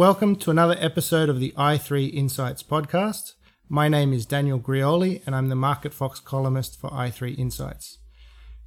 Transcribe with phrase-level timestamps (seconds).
[0.00, 3.34] Welcome to another episode of the i3 Insights podcast.
[3.68, 7.98] My name is Daniel Grioli and I'm the Market Fox columnist for i3 Insights.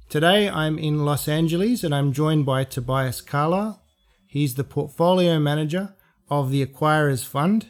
[0.08, 3.82] Today I'm in Los Angeles and I'm joined by Tobias Carlisle.
[4.28, 5.96] He's the portfolio manager
[6.30, 7.66] of the Acquirers Fund,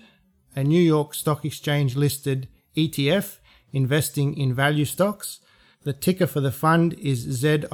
[0.54, 3.38] a New York Stock Exchange listed ETF
[3.72, 5.40] investing in value stocks.
[5.84, 7.64] The ticker for the fund is ZIG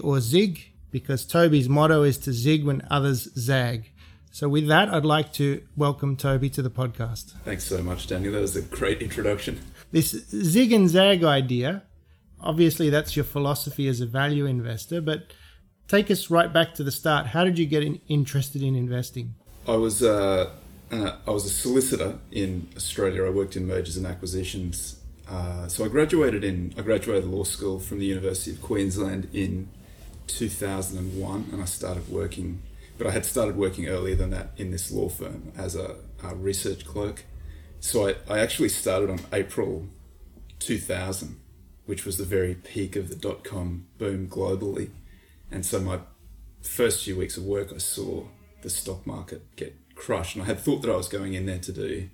[0.00, 3.90] or ZIG because Toby's motto is to zig when others zag.
[4.34, 7.34] So, with that, I'd like to welcome Toby to the podcast.
[7.44, 8.32] Thanks so much, Daniel.
[8.32, 9.60] That was a great introduction.
[9.92, 11.84] This zig and zag idea,
[12.40, 15.32] obviously, that's your philosophy as a value investor, but
[15.86, 17.28] take us right back to the start.
[17.28, 19.36] How did you get in, interested in investing?
[19.68, 20.50] I was uh,
[20.90, 23.26] uh, I was a solicitor in Australia.
[23.26, 24.98] I worked in mergers and acquisitions.
[25.30, 29.68] Uh, so I graduated in I graduated law school from the University of Queensland in
[30.26, 32.62] 2001, and I started working
[32.98, 36.34] but I had started working earlier than that in this law firm as a, a
[36.34, 37.24] research clerk.
[37.80, 39.88] So I, I actually started on April
[40.60, 41.38] 2000,
[41.86, 44.90] which was the very peak of the dot com boom globally.
[45.50, 46.00] And so my
[46.62, 48.24] first few weeks of work, I saw
[48.62, 50.36] the stock market get crushed.
[50.36, 52.08] And I had thought that I was going in there to do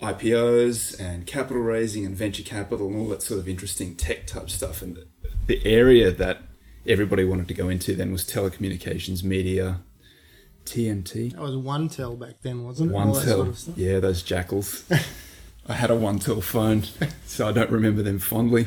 [0.00, 4.50] IPOs and capital raising and venture capital and all that sort of interesting tech type
[4.50, 4.82] stuff.
[4.82, 4.98] And
[5.46, 6.42] the area that
[6.86, 9.80] everybody wanted to go into then was telecommunications, media,
[10.68, 11.32] TMT.
[11.32, 12.94] That was OneTel back then, wasn't it?
[12.94, 13.56] OneTel.
[13.56, 14.84] Sort of yeah, those jackals.
[15.68, 16.84] I had a OneTel phone,
[17.26, 18.66] so I don't remember them fondly.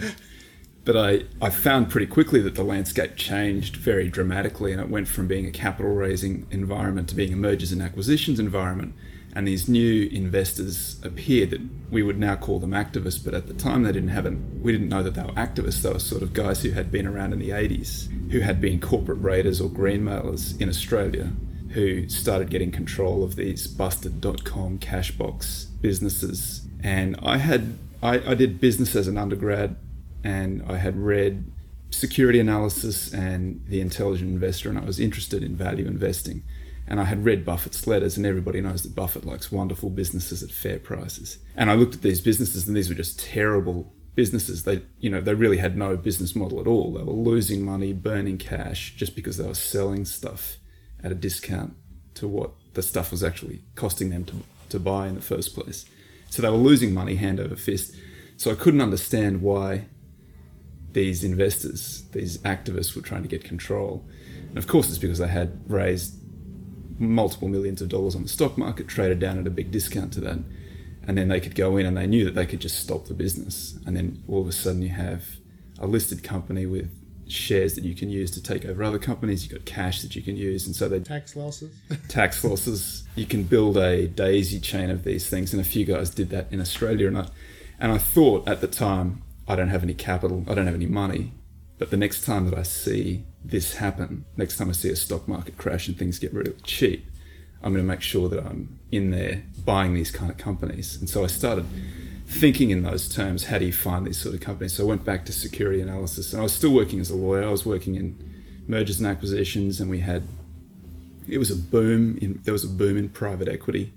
[0.84, 5.08] But I, I found pretty quickly that the landscape changed very dramatically and it went
[5.08, 8.96] from being a capital raising environment to being a mergers and acquisitions environment.
[9.34, 13.54] And these new investors appeared that we would now call them activists, but at the
[13.54, 15.84] time they didn't have an, we didn't know that they were activists.
[15.84, 18.80] They were sort of guys who had been around in the 80s, who had been
[18.80, 21.32] corporate raiders or greenmailers in Australia
[21.72, 26.68] who started getting control of these busted.com cashbox businesses.
[26.84, 29.76] And I had I, I did business as an undergrad
[30.24, 31.52] and I had read
[31.92, 36.44] security analysis and the intelligent investor and I was interested in value investing.
[36.88, 40.50] And I had read Buffett's letters, and everybody knows that Buffett likes wonderful businesses at
[40.50, 41.38] fair prices.
[41.56, 44.64] And I looked at these businesses, and these were just terrible businesses.
[44.64, 46.92] They, you know, they really had no business model at all.
[46.92, 50.58] They were losing money, burning cash, just because they were selling stuff
[51.04, 51.76] at a discount
[52.16, 54.36] to what the stuff was actually costing them to,
[54.70, 55.86] to buy in the first place.
[56.30, 57.94] So they were losing money hand over fist.
[58.38, 59.86] So I couldn't understand why
[60.94, 64.06] these investors, these activists, were trying to get control.
[64.50, 66.16] And of course, it's because they had raised
[67.00, 70.22] multiple millions of dollars on the stock market, traded down at a big discount to
[70.22, 70.40] that.
[71.08, 73.14] And then they could go in and they knew that they could just stop the
[73.14, 73.78] business.
[73.86, 75.26] And then all of a sudden, you have
[75.80, 76.90] a listed company with
[77.32, 79.44] shares that you can use to take over other companies.
[79.44, 81.74] You've got cash that you can use, and so they tax losses.
[82.08, 83.04] tax losses.
[83.16, 86.48] You can build a daisy chain of these things, and a few guys did that
[86.52, 87.08] in Australia.
[87.08, 87.28] And I,
[87.80, 90.86] and I thought at the time, I don't have any capital, I don't have any
[90.86, 91.34] money,
[91.78, 95.28] but the next time that I see this happen, next time I see a stock
[95.28, 97.06] market crash and things get really cheap,
[97.64, 100.98] I'm going to make sure that I'm in there buying these kind of companies.
[100.98, 101.66] And so I started
[102.32, 104.74] thinking in those terms, how do you find these sort of companies?
[104.74, 107.44] So I went back to security analysis, and I was still working as a lawyer.
[107.44, 108.18] I was working in
[108.68, 110.24] mergers and acquisitions, and we had
[111.28, 112.18] it was a boom.
[112.22, 113.94] In, there was a boom in private equity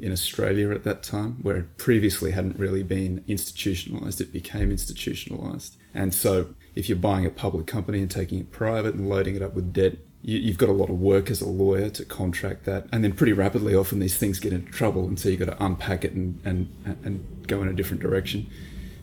[0.00, 4.20] in Australia at that time, where it previously hadn't really been institutionalized.
[4.20, 8.94] It became institutionalized, and so if you're buying a public company and taking it private
[8.94, 9.96] and loading it up with debt,
[10.28, 13.12] you, have got a lot of work as a lawyer to contract that, and then
[13.12, 16.12] pretty rapidly, often these things get into trouble, and so you've got to unpack it
[16.12, 16.68] and and
[17.02, 18.46] and go in a different direction.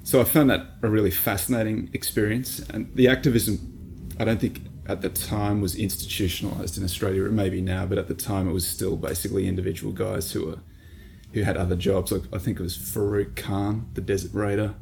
[0.03, 5.01] So I found that a really fascinating experience, and the activism, I don't think at
[5.01, 7.25] the time was institutionalized in Australia.
[7.25, 10.45] It may be now, but at the time it was still basically individual guys who
[10.45, 10.59] were
[11.33, 12.13] who had other jobs.
[12.13, 14.75] I think it was Farooq Khan, the Desert Raider.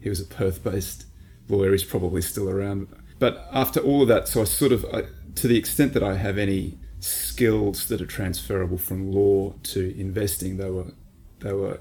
[0.00, 1.04] He was a Perth-based
[1.48, 1.72] lawyer.
[1.72, 2.88] He's probably still around.
[3.18, 5.04] But after all of that, so I sort of, I,
[5.36, 10.56] to the extent that I have any skills that are transferable from law to investing,
[10.56, 10.92] they were
[11.40, 11.80] they were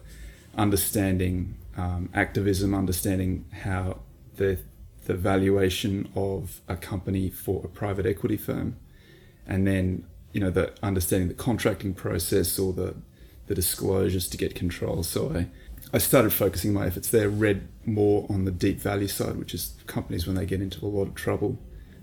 [0.57, 3.99] understanding um, activism, understanding how
[4.35, 4.59] the
[5.05, 8.77] the valuation of a company for a private equity firm,
[9.47, 12.95] and then you know the understanding the contracting process or the
[13.47, 15.03] the disclosures to get control.
[15.03, 15.47] So I
[15.93, 17.29] I started focusing my efforts there.
[17.29, 20.87] Read more on the deep value side, which is companies when they get into a
[20.87, 21.57] lot of trouble,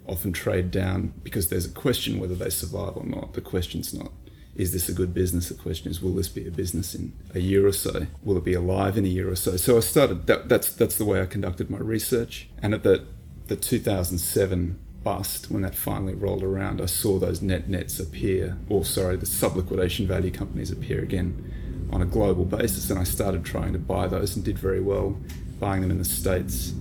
[0.09, 3.35] often trade down because there's a question whether they survive or not.
[3.35, 4.13] The question's not
[4.57, 5.49] is this a good business?
[5.49, 8.07] The question is, will this be a business in a year or so?
[8.23, 9.57] Will it be alive in a year or so?
[9.57, 10.27] So I started.
[10.27, 12.49] That, that's that's the way I conducted my research.
[12.63, 13.05] And at the
[13.49, 18.85] the 2007 bust, when that finally rolled around, I saw those net nets appear, or
[18.85, 22.91] sorry, the sub liquidation value companies appear again on a global basis.
[22.91, 25.21] And I started trying to buy those and did very well,
[25.61, 26.73] buying them in the states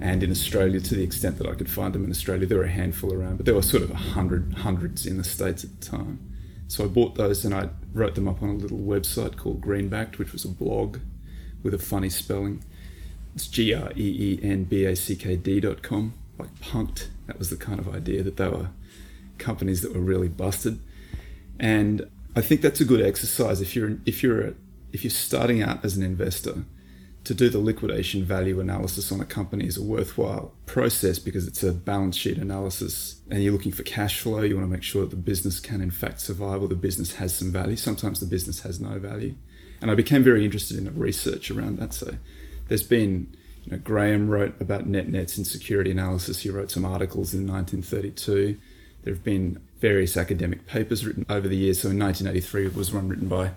[0.00, 2.46] and in Australia to the extent that I could find them in Australia.
[2.46, 5.24] There were a handful around, but there were sort of a hundred hundreds in the
[5.24, 6.18] states at the time.
[6.68, 10.18] So I bought those and I wrote them up on a little website called Greenbackd,
[10.18, 10.98] which was a blog
[11.62, 12.64] with a funny spelling.
[13.34, 17.08] It's G R E E N B A C K D dot com, like punked.
[17.26, 18.68] That was the kind of idea that they were
[19.38, 20.80] companies that were really busted.
[21.58, 24.54] And I think that's a good exercise if you're if you're
[24.92, 26.64] if you're starting out as an investor
[27.30, 31.62] to do the liquidation value analysis on a company is a worthwhile process because it's
[31.62, 34.42] a balance sheet analysis and you're looking for cash flow.
[34.42, 37.14] You want to make sure that the business can, in fact, survive or the business
[37.14, 37.76] has some value.
[37.76, 39.36] Sometimes the business has no value.
[39.80, 41.94] And I became very interested in the research around that.
[41.94, 42.16] So
[42.66, 46.40] there's been, you know, Graham wrote about net nets in security analysis.
[46.40, 48.58] He wrote some articles in 1932.
[49.04, 51.82] There have been various academic papers written over the years.
[51.82, 53.52] So in 1983 was one written by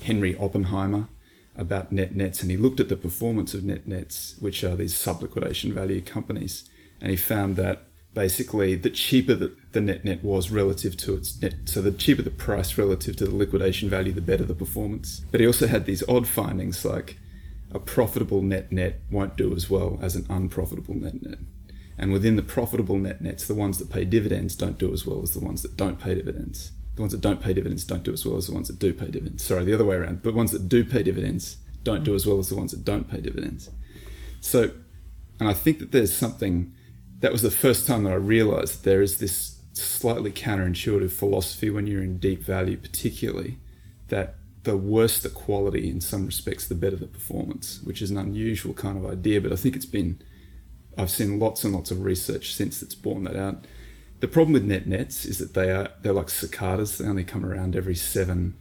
[0.00, 1.08] Henry Oppenheimer
[1.56, 4.96] about net nets and he looked at the performance of net nets, which are these
[4.96, 6.68] sub liquidation value companies,
[7.00, 11.40] and he found that basically the cheaper the, the net net was relative to its
[11.40, 15.20] net, so the cheaper the price relative to the liquidation value, the better the performance.
[15.30, 17.18] But he also had these odd findings like
[17.72, 21.38] a profitable net net won't do as well as an unprofitable net net.
[21.98, 25.22] And within the profitable net nets, the ones that pay dividends don't do as well
[25.22, 28.12] as the ones that don't pay dividends the ones that don't pay dividends don't do
[28.12, 29.44] as well as the ones that do pay dividends.
[29.44, 30.22] Sorry, the other way around.
[30.22, 33.08] The ones that do pay dividends don't do as well as the ones that don't
[33.08, 33.70] pay dividends.
[34.40, 34.70] So,
[35.38, 36.72] and I think that there's something
[37.20, 41.86] that was the first time that I realized there is this slightly counterintuitive philosophy when
[41.86, 43.58] you're in deep value, particularly,
[44.08, 48.18] that the worse the quality in some respects, the better the performance, which is an
[48.18, 49.40] unusual kind of idea.
[49.40, 50.20] But I think it's been,
[50.96, 53.64] I've seen lots and lots of research since that's borne that out.
[54.20, 56.98] The problem with net nets is that they are they're like cicadas.
[56.98, 58.56] They only come around every seven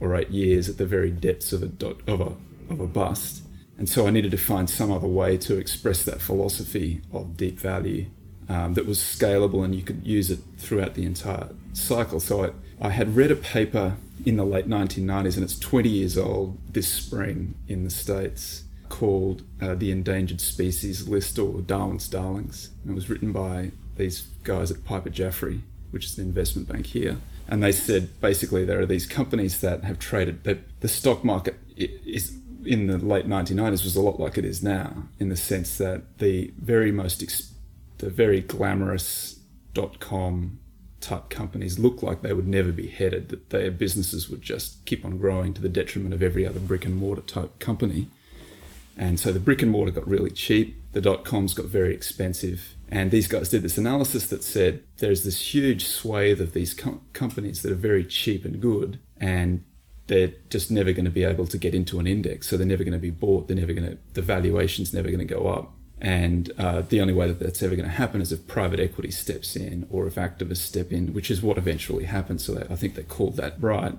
[0.00, 2.32] or eight years at the very depths of a dot, of a
[2.68, 3.42] of a bust.
[3.78, 7.60] And so I needed to find some other way to express that philosophy of deep
[7.60, 8.06] value
[8.48, 12.20] um, that was scalable and you could use it throughout the entire cycle.
[12.20, 12.44] So
[12.80, 16.58] I, I had read a paper in the late 1990s, and it's 20 years old
[16.72, 22.70] this spring in the States, called uh, The Endangered Species List or Darwin's Darlings.
[22.82, 25.60] And it was written by these guys at Piper Jaffray,
[25.90, 29.84] which is an investment bank here, and they said basically there are these companies that
[29.84, 30.44] have traded.
[30.44, 34.62] That the stock market is in the late 1990s was a lot like it is
[34.62, 37.24] now, in the sense that the very most
[37.98, 39.38] the very glamorous
[39.72, 40.58] dot com
[41.00, 45.04] type companies looked like they would never be headed, that their businesses would just keep
[45.04, 48.08] on growing to the detriment of every other brick and mortar type company.
[48.96, 52.76] And so the brick and mortar got really cheap, the dot coms got very expensive,
[52.88, 57.02] and these guys did this analysis that said there's this huge swathe of these com-
[57.12, 59.64] companies that are very cheap and good, and
[60.06, 62.48] they're just never going to be able to get into an index.
[62.48, 63.48] So they're never going to be bought.
[63.48, 65.72] They're never going to, the valuation's never going to go up.
[66.00, 69.10] And uh, the only way that that's ever going to happen is if private equity
[69.10, 72.40] steps in or if activists step in, which is what eventually happened.
[72.40, 73.94] So they, I think they called that right.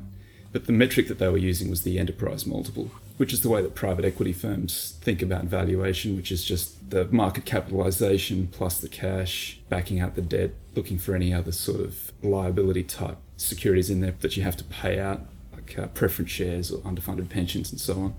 [0.54, 3.62] But the metric that they were using was the enterprise multiple, which is the way
[3.62, 8.88] that private equity firms think about valuation, which is just the market capitalization plus the
[8.88, 14.02] cash, backing out the debt, looking for any other sort of liability type securities in
[14.02, 15.22] there that you have to pay out,
[15.54, 18.16] like uh, preference shares or underfunded pensions and so on.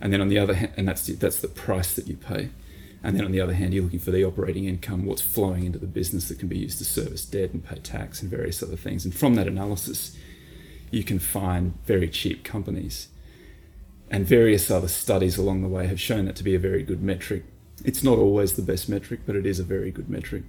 [0.00, 2.50] And then on the other hand, and that's the, that's the price that you pay.
[3.02, 5.78] And then on the other hand, you're looking for the operating income, what's flowing into
[5.78, 8.76] the business that can be used to service debt and pay tax and various other
[8.76, 9.04] things.
[9.04, 10.16] And from that analysis,
[10.90, 13.08] you can find very cheap companies.
[14.10, 17.02] And various other studies along the way have shown it to be a very good
[17.02, 17.44] metric.
[17.84, 20.44] It's not always the best metric, but it is a very good metric.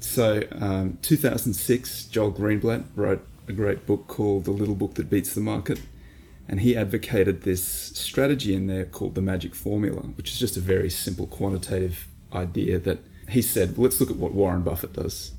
[0.00, 5.34] So, um, 2006, Joel Greenblatt wrote a great book called The Little Book That Beats
[5.34, 5.80] the Market.
[6.48, 10.60] And he advocated this strategy in there called the magic formula, which is just a
[10.60, 15.32] very simple quantitative idea that he said, well, let's look at what Warren Buffett does.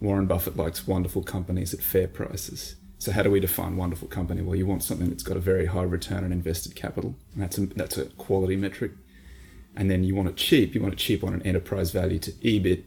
[0.00, 2.76] Warren Buffett likes wonderful companies at fair prices.
[2.98, 4.42] So how do we define wonderful company?
[4.42, 7.14] Well, you want something that's got a very high return on invested capital.
[7.34, 8.92] And that's a, that's a quality metric.
[9.76, 10.74] And then you want it cheap.
[10.74, 12.84] You want it cheap on an enterprise value to EBIT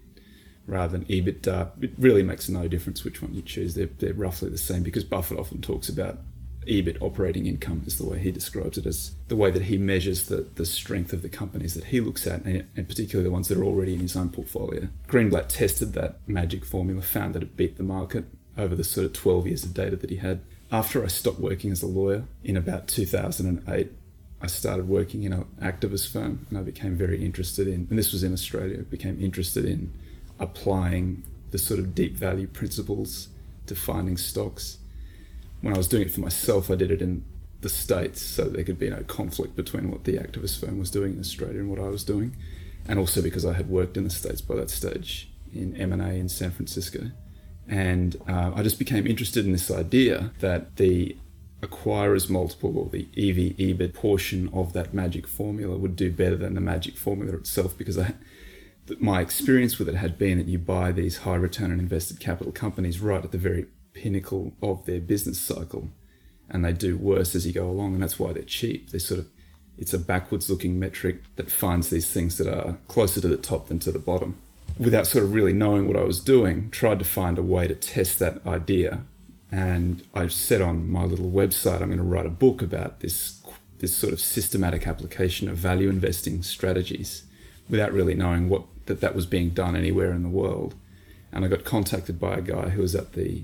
[0.65, 1.83] rather than EBITDA.
[1.83, 3.75] It really makes no difference which one you choose.
[3.75, 6.19] They're, they're roughly the same because Buffett often talks about
[6.67, 10.25] EBIT operating income is the way he describes it as the way that he measures
[10.27, 13.47] the, the strength of the companies that he looks at and, and particularly the ones
[13.47, 14.87] that are already in his own portfolio.
[15.07, 18.25] Greenblatt tested that magic formula, found that it beat the market
[18.57, 20.41] over the sort of 12 years of data that he had.
[20.71, 23.91] After I stopped working as a lawyer in about 2008,
[24.41, 28.13] I started working in an activist firm and I became very interested in, and this
[28.13, 29.91] was in Australia, became interested in
[30.39, 33.29] applying the sort of deep value principles
[33.65, 34.77] to finding stocks.
[35.61, 37.25] When I was doing it for myself, I did it in
[37.61, 41.13] the States so there could be no conflict between what the activist firm was doing
[41.13, 42.35] in Australia and what I was doing.
[42.87, 46.29] And also because I had worked in the States by that stage in M&A in
[46.29, 47.11] San Francisco.
[47.69, 51.15] And uh, I just became interested in this idea that the
[51.61, 56.55] acquirer's multiple or the EV EBIT portion of that magic formula would do better than
[56.55, 58.13] the magic formula itself because I,
[58.97, 62.51] my experience with it had been that you buy these high return on invested capital
[62.51, 65.89] companies right at the very pinnacle of their business cycle
[66.49, 68.89] and they do worse as you go along and that's why they're cheap.
[68.89, 69.27] They sort of
[69.77, 73.67] it's a backwards looking metric that finds these things that are closer to the top
[73.67, 74.37] than to the bottom
[74.79, 77.75] without sort of really knowing what I was doing, tried to find a way to
[77.75, 79.01] test that idea.
[79.51, 83.41] And I said on my little website, I'm going to write a book about this,
[83.79, 87.23] this sort of systematic application of value investing strategies
[87.69, 90.75] without really knowing what that, that was being done anywhere in the world.
[91.31, 93.43] And I got contacted by a guy who was at the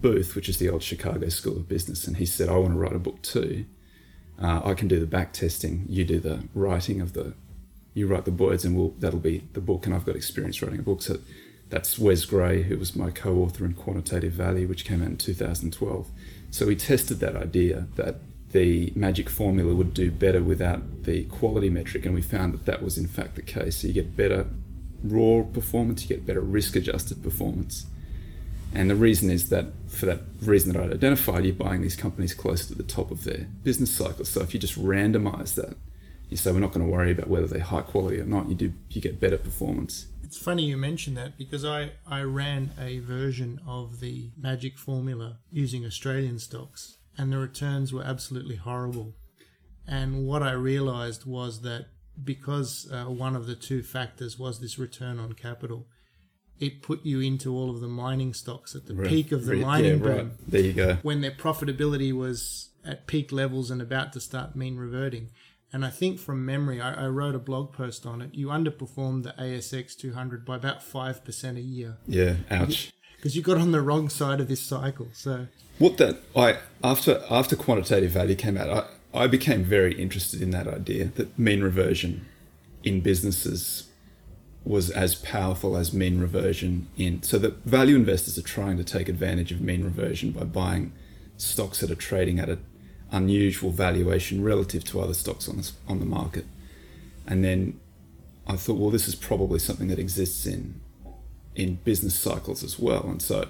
[0.00, 2.78] booth, which is the old Chicago School of Business, and he said, I want to
[2.78, 3.66] write a book too.
[4.40, 7.34] Uh, I can do the back testing, you do the writing of the
[7.96, 9.86] you write the words and we'll, that'll be the book.
[9.86, 11.00] And I've got experience writing a book.
[11.00, 11.18] So
[11.70, 15.16] that's Wes Gray, who was my co author in Quantitative Value, which came out in
[15.16, 16.06] 2012.
[16.50, 18.16] So we tested that idea that
[18.52, 22.04] the magic formula would do better without the quality metric.
[22.04, 23.78] And we found that that was in fact the case.
[23.78, 24.46] So you get better
[25.02, 27.86] raw performance, you get better risk adjusted performance.
[28.74, 32.34] And the reason is that for that reason that I'd identified, you're buying these companies
[32.34, 34.26] close to the top of their business cycle.
[34.26, 35.78] So if you just randomize that,
[36.28, 38.48] you say we're not going to worry about whether they're high quality or not.
[38.48, 40.06] You do you get better performance.
[40.22, 45.38] It's funny you mention that because I, I ran a version of the magic formula
[45.52, 49.14] using Australian stocks and the returns were absolutely horrible.
[49.86, 51.86] And what I realized was that
[52.22, 55.86] because uh, one of the two factors was this return on capital,
[56.58, 59.08] it put you into all of the mining stocks at the right.
[59.08, 59.60] peak of the right.
[59.60, 60.16] mining yeah, boom.
[60.16, 60.50] Right.
[60.50, 60.98] There you go.
[61.02, 65.30] When their profitability was at peak levels and about to start mean reverting.
[65.72, 68.34] And I think from memory, I, I, wrote a blog post on it.
[68.34, 71.96] You underperformed the ASX 200 by about 5% a year.
[72.06, 72.92] Yeah, ouch.
[73.16, 75.08] Because you, got on the wrong side of this cycle.
[75.12, 80.40] So what that I after after quantitative value came out, I, I became very interested
[80.40, 82.26] in that idea that mean reversion
[82.84, 83.88] in businesses
[84.64, 89.08] was as powerful as mean reversion in so that value investors are trying to take
[89.08, 90.92] advantage of mean reversion by buying
[91.36, 92.58] stocks that are trading at a
[93.12, 96.44] unusual valuation relative to other stocks on the, on the market.
[97.26, 97.80] And then
[98.46, 100.80] I thought, well, this is probably something that exists in
[101.56, 103.02] in business cycles as well.
[103.04, 103.48] And so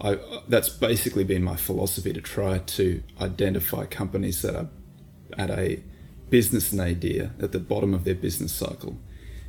[0.00, 4.68] I, that's basically been my philosophy to try to identify companies that are
[5.36, 5.82] at a
[6.30, 8.96] business nadir at the bottom of their business cycle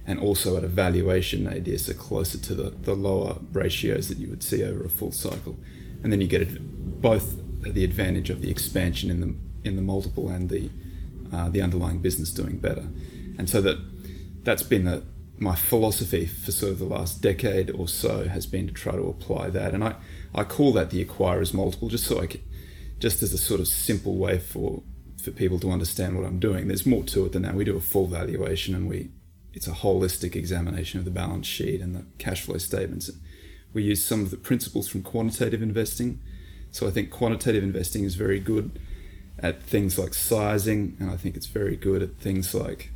[0.06, 4.30] and also at a valuation nadir, so closer to the, the lower ratios that you
[4.30, 5.58] would see over a full cycle.
[6.04, 9.36] And then you get both the advantage of the expansion in the
[9.68, 10.70] in the multiple and the
[11.34, 12.86] uh, the underlying business doing better.
[13.38, 13.78] And so that
[14.44, 15.04] that's been
[15.38, 19.04] my philosophy for sort of the last decade or so has been to try to
[19.04, 19.74] apply that.
[19.74, 19.96] And I,
[20.34, 22.42] I call that the acquirer's multiple, just so I can,
[23.00, 24.84] just as a sort of simple way for
[25.22, 26.68] for people to understand what I'm doing.
[26.68, 27.56] There's more to it than that.
[27.56, 29.10] We do a full valuation and we
[29.54, 33.10] it's a holistic examination of the balance sheet and the cash flow statements.
[33.74, 36.20] We use some of the principles from quantitative investing
[36.76, 38.82] so I think quantitative investing is very good
[39.40, 42.92] at things like sizing, and I think it's very good at things like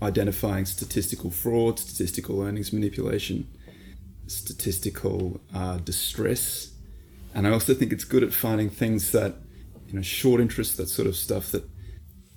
[0.00, 3.48] identifying statistical fraud, statistical earnings manipulation,
[4.28, 6.70] statistical uh, distress,
[7.34, 9.34] and I also think it's good at finding things that,
[9.88, 11.68] you know, short interest, that sort of stuff that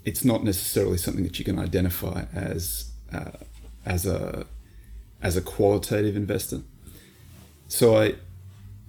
[0.03, 3.37] it's not necessarily something that you can identify as uh,
[3.85, 4.47] as a
[5.21, 6.61] as a qualitative investor.
[7.67, 8.15] So I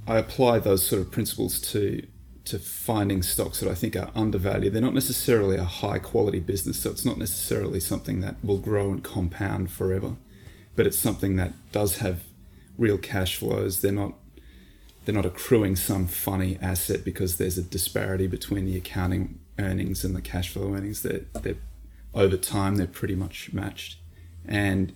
[0.06, 2.06] I apply those sort of principles to
[2.44, 4.74] to finding stocks that I think are undervalued.
[4.74, 8.90] They're not necessarily a high quality business, so it's not necessarily something that will grow
[8.90, 10.16] and compound forever,
[10.76, 12.24] but it's something that does have
[12.76, 13.80] real cash flows.
[13.80, 14.14] They're not
[15.04, 20.16] they're not accruing some funny asset because there's a disparity between the accounting earnings and
[20.16, 21.02] the cash flow earnings.
[21.02, 21.56] They're, they're
[22.14, 23.98] over time they're pretty much matched,
[24.46, 24.94] and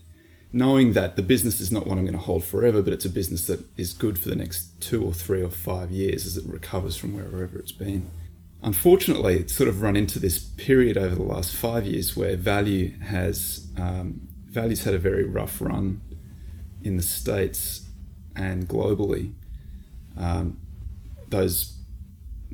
[0.53, 3.11] knowing that the business is not one I'm going to hold forever, but it's a
[3.11, 6.45] business that is good for the next two or three or five years as it
[6.47, 8.11] recovers from wherever it's been.
[8.63, 12.99] Unfortunately, it's sort of run into this period over the last five years where value
[13.01, 16.01] has um, value's had a very rough run
[16.83, 17.87] in the states
[18.35, 19.33] and globally.
[20.17, 20.59] Um,
[21.29, 21.77] those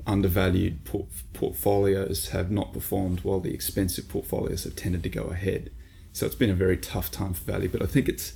[0.06, 5.70] undervalued port- portfolios have not performed while the expensive portfolios have tended to go ahead.
[6.14, 8.35] So it's been a very tough time for value, but I think it's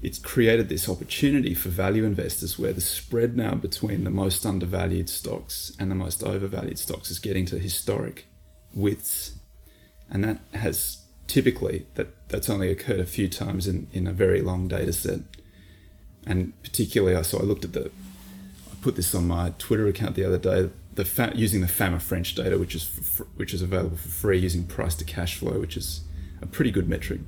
[0.00, 5.10] it's created this opportunity for value investors where the spread now between the most undervalued
[5.10, 8.26] stocks and the most overvalued stocks is getting to historic
[8.74, 9.32] widths.
[10.10, 14.40] And that has typically that that's only occurred a few times in, in a very
[14.40, 15.20] long data set.
[16.26, 17.90] And particularly I so I looked at the
[18.70, 22.00] I put this on my Twitter account the other day the fa- using the FAMA
[22.00, 22.86] French data which is
[23.36, 26.04] which is available for free using price to cash flow which is
[26.42, 27.20] a pretty good metric.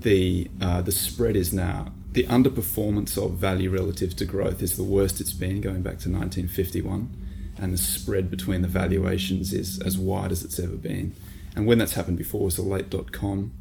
[0.00, 4.84] The uh, the spread is now the underperformance of value relative to growth is the
[4.84, 7.16] worst it's been going back to 1951,
[7.58, 11.14] and the spread between the valuations is as wide as it's ever been.
[11.56, 13.52] And when that's happened before was the late dot com,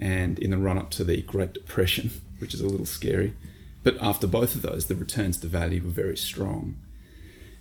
[0.00, 3.34] and in the run up to the Great Depression, which is a little scary.
[3.82, 6.76] But after both of those, the returns to value were very strong.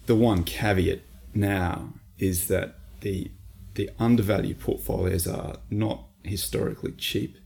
[0.08, 1.02] The one caveat
[1.36, 3.30] now is that the
[3.76, 7.38] the undervalued portfolios are not historically cheap.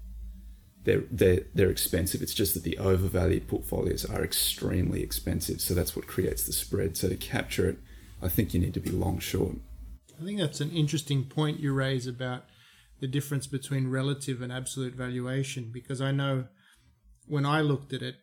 [0.83, 2.21] They're, they're, they're expensive.
[2.21, 5.59] It's just that the overvalued portfolios are extremely expensive.
[5.59, 6.95] So that's what creates the spread.
[6.95, 7.79] So to capture it,
[8.21, 9.55] I think you need to be long short.
[10.19, 12.45] I think that's an interesting point you raise about
[12.99, 16.45] the difference between relative and absolute valuation because I know
[17.27, 18.15] when I looked at it,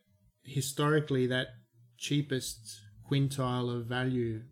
[0.44, 1.48] historically, that
[1.98, 2.58] cheapest
[3.10, 4.42] quintile of value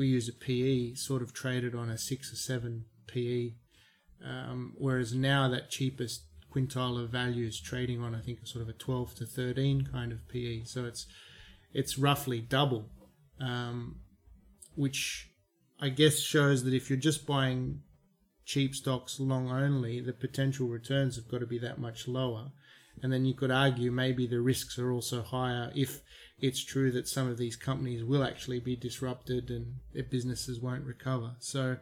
[0.00, 3.50] we use a PE, sort of traded on a six or seven PE,
[4.24, 8.70] um, whereas now that cheapest quintile of value is trading on I think sort of
[8.70, 10.64] a 12 to 13 kind of PE.
[10.64, 11.06] So it's
[11.74, 12.88] it's roughly double,
[13.38, 13.96] um,
[14.74, 15.28] which
[15.78, 17.82] I guess shows that if you're just buying
[18.46, 22.52] cheap stocks long only, the potential returns have got to be that much lower.
[23.02, 26.00] And then you could argue maybe the risks are also higher if
[26.40, 30.84] it's true that some of these companies will actually be disrupted and their businesses won't
[30.84, 31.32] recover.
[31.38, 31.76] So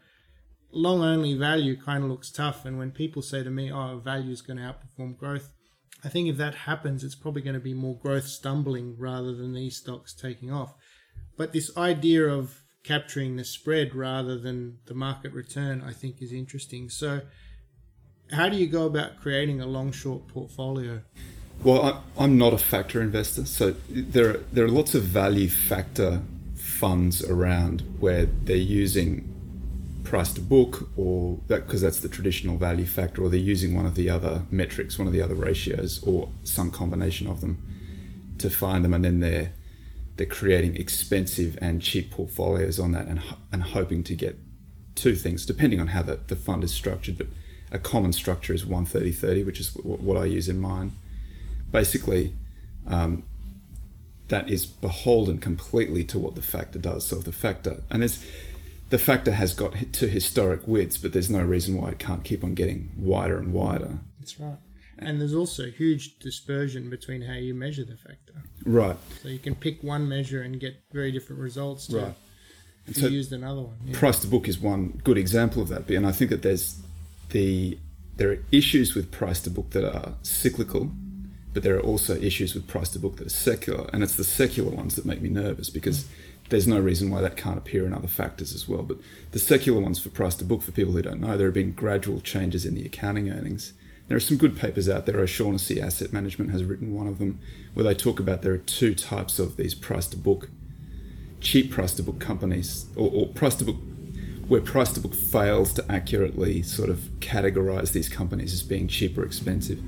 [0.70, 2.64] long only value kind of looks tough.
[2.64, 5.52] And when people say to me, oh, value is going to outperform growth,
[6.04, 9.52] I think if that happens, it's probably going to be more growth stumbling rather than
[9.52, 10.74] these stocks taking off.
[11.36, 16.32] But this idea of capturing the spread rather than the market return, I think is
[16.32, 16.88] interesting.
[16.88, 17.22] So,
[18.30, 21.02] how do you go about creating a long short portfolio?
[21.62, 25.48] Well, I, am not a factor investor, so there are, there are lots of value
[25.48, 26.22] factor
[26.54, 29.34] funds around where they're using
[30.04, 33.84] price to book or that because that's the traditional value factor or they're using one
[33.84, 37.62] of the other metrics one of the other ratios or some combination of them
[38.38, 39.52] to find them and then they're
[40.16, 43.20] they're creating expensive and cheap portfolios on that and,
[43.52, 44.38] and hoping to get
[44.94, 47.26] two things depending on how the, the fund is structured but
[47.70, 50.92] a common structure is 130 30 which is what I use in mine
[51.70, 52.34] basically
[52.86, 53.22] um,
[54.28, 57.06] that is beholden completely to what the factor does.
[57.06, 58.24] So the factor, and there's,
[58.90, 62.44] the factor has got to historic widths, but there's no reason why it can't keep
[62.44, 63.98] on getting wider and wider.
[64.18, 64.58] That's right.
[64.98, 68.34] And there's also huge dispersion between how you measure the factor.
[68.64, 68.96] Right.
[69.22, 71.86] So you can pick one measure and get very different results.
[71.86, 72.14] To right.
[72.86, 73.76] If you so used another one.
[73.84, 73.98] Yeah.
[73.98, 75.88] Price to book is one good example of that.
[75.88, 76.80] And I think that there's
[77.30, 77.78] the
[78.16, 80.90] there are issues with price to book that are cyclical
[81.54, 84.24] but there are also issues with price to book that are secular, and it's the
[84.24, 86.06] secular ones that make me nervous because
[86.48, 88.82] there's no reason why that can't appear in other factors as well.
[88.82, 88.98] But
[89.32, 91.72] the secular ones for price to book, for people who don't know, there have been
[91.72, 93.72] gradual changes in the accounting earnings.
[94.08, 95.20] There are some good papers out there.
[95.20, 97.38] O'Shaughnessy Asset Management has written one of them
[97.74, 100.48] where they talk about there are two types of these price to book,
[101.40, 103.76] cheap price to book companies, or, or price to book
[104.48, 109.18] where price to book fails to accurately sort of categorize these companies as being cheap
[109.18, 109.82] or expensive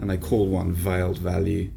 [0.00, 1.70] and they call one veiled value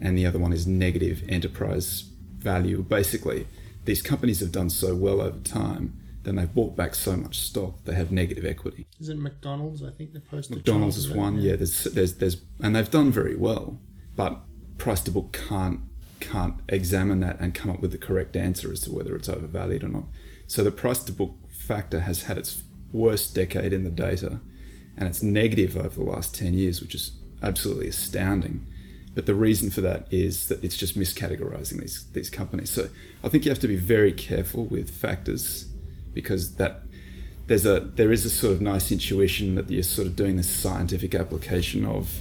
[0.00, 2.02] and the other one is negative enterprise
[2.38, 2.82] value.
[2.82, 3.46] Basically,
[3.84, 7.84] these companies have done so well over time, then they've bought back so much stock
[7.84, 8.86] they have negative equity.
[9.00, 9.82] Is it McDonald's?
[9.82, 10.50] I think the post.
[10.50, 11.36] McDonald's is one.
[11.36, 11.50] Yeah.
[11.50, 13.80] yeah, there's there's there's and they've done very well,
[14.14, 14.40] but
[14.76, 15.80] price to book can't
[16.20, 19.84] can't examine that and come up with the correct answer as to whether it's overvalued
[19.84, 20.04] or not.
[20.46, 24.40] So the price to book factor has had its worst decade in the data
[24.96, 27.12] and it's negative over the last 10 years, which is
[27.42, 28.66] absolutely astounding.
[29.14, 32.70] But the reason for that is that it's just miscategorizing these, these companies.
[32.70, 32.88] So
[33.24, 35.66] I think you have to be very careful with factors
[36.14, 36.82] because that
[37.48, 40.48] there's a there is a sort of nice intuition that you're sort of doing this
[40.48, 42.20] scientific application of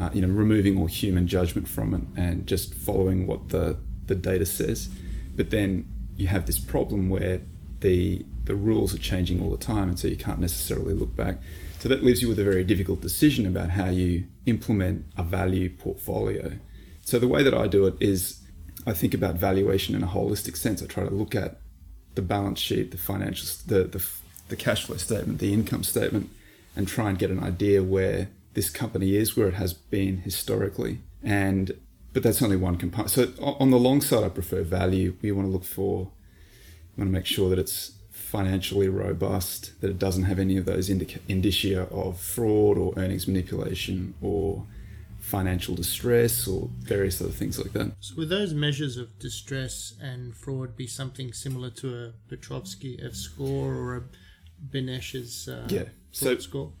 [0.00, 4.14] uh, you know removing all human judgment from it and just following what the the
[4.14, 4.88] data says
[5.36, 5.86] but then
[6.16, 7.40] you have this problem where
[7.80, 11.38] the the rules are changing all the time and so you can't necessarily look back
[11.82, 15.68] so that leaves you with a very difficult decision about how you implement a value
[15.68, 16.52] portfolio
[17.02, 18.40] so the way that I do it is
[18.86, 21.60] I think about valuation in a holistic sense I try to look at
[22.14, 24.04] the balance sheet the financial the the
[24.52, 26.30] the cash flow statement, the income statement,
[26.76, 31.00] and try and get an idea where this company is, where it has been historically.
[31.22, 31.72] And
[32.12, 33.10] but that's only one component.
[33.10, 35.16] So on the long side, I prefer value.
[35.22, 36.10] We want to look for,
[36.94, 37.92] we want to make sure that it's
[38.32, 44.14] financially robust, that it doesn't have any of those indicia of fraud or earnings manipulation
[44.22, 44.64] or
[45.20, 47.92] financial distress or various other things like that.
[48.00, 53.12] So would those measures of distress and fraud be something similar to a Piotroski F
[53.12, 54.02] score or a
[54.72, 55.84] Beneish's uh, yeah.
[56.10, 56.72] So score?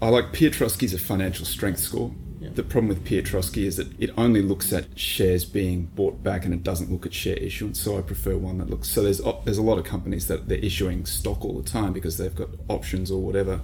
[0.00, 2.10] I like Piotroski's a financial strength score.
[2.40, 2.50] Yeah.
[2.54, 6.52] The problem with Piotroski is that it only looks at shares being bought back and
[6.52, 7.80] it doesn't look at share issuance.
[7.80, 8.88] So I prefer one that looks.
[8.88, 12.18] So there's there's a lot of companies that they're issuing stock all the time because
[12.18, 13.60] they've got options or whatever,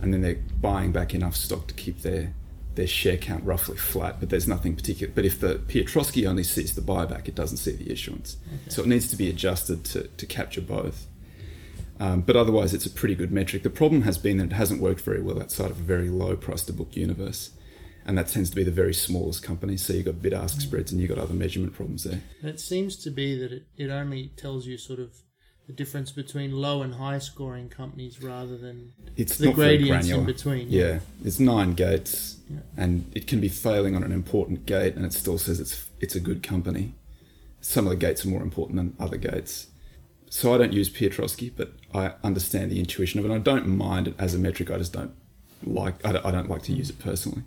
[0.00, 2.34] and then they're buying back enough stock to keep their
[2.74, 4.18] their share count roughly flat.
[4.18, 5.12] But there's nothing particular.
[5.14, 8.38] But if the Piotroski only sees the buyback, it doesn't see the issuance.
[8.46, 8.70] Okay.
[8.70, 11.06] So it needs to be adjusted to to capture both.
[11.98, 13.62] Um, but otherwise, it's a pretty good metric.
[13.62, 16.36] The problem has been that it hasn't worked very well outside of a very low
[16.36, 17.50] price to book universe.
[18.06, 19.84] And that tends to be the very smallest companies.
[19.84, 20.62] So you've got bid ask mm.
[20.62, 22.20] spreads and you've got other measurement problems there.
[22.40, 25.10] And it seems to be that it, it only tells you sort of
[25.66, 30.70] the difference between low and high scoring companies rather than it's the gradients in between.
[30.70, 30.86] Yeah.
[30.86, 30.98] yeah.
[31.24, 32.60] it's nine gates, yeah.
[32.76, 36.14] and it can be failing on an important gate, and it still says it's it's
[36.14, 36.94] a good company.
[37.60, 39.66] Some of the gates are more important than other gates
[40.30, 43.34] so I don't use Piotroski, but I understand the intuition of it.
[43.34, 44.70] I don't mind it as a metric.
[44.70, 45.14] I just don't
[45.64, 46.04] like.
[46.04, 47.42] I don't, I don't like to use it personally.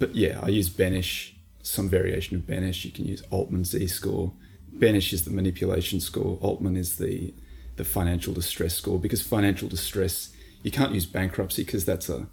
[0.00, 2.84] But yeah, I use Beneish, some variation of Beneish.
[2.84, 4.32] You can use Altman Z score.
[4.76, 6.38] Beneish is the manipulation score.
[6.40, 7.32] Altman is the
[7.76, 10.30] the financial distress score because financial distress
[10.62, 12.26] you can't use bankruptcy because that's a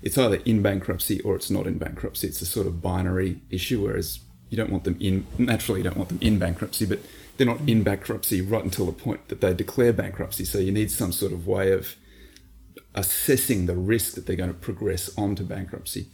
[0.00, 2.28] it's either in bankruptcy or it's not in bankruptcy.
[2.28, 3.84] It's a sort of binary issue.
[3.84, 7.00] Whereas you don't want them in naturally you don't want them in bankruptcy, but
[7.36, 10.44] they're not in bankruptcy right until the point that they declare bankruptcy.
[10.44, 11.96] So you need some sort of way of
[12.94, 16.08] assessing the risk that they're going to progress onto bankruptcy.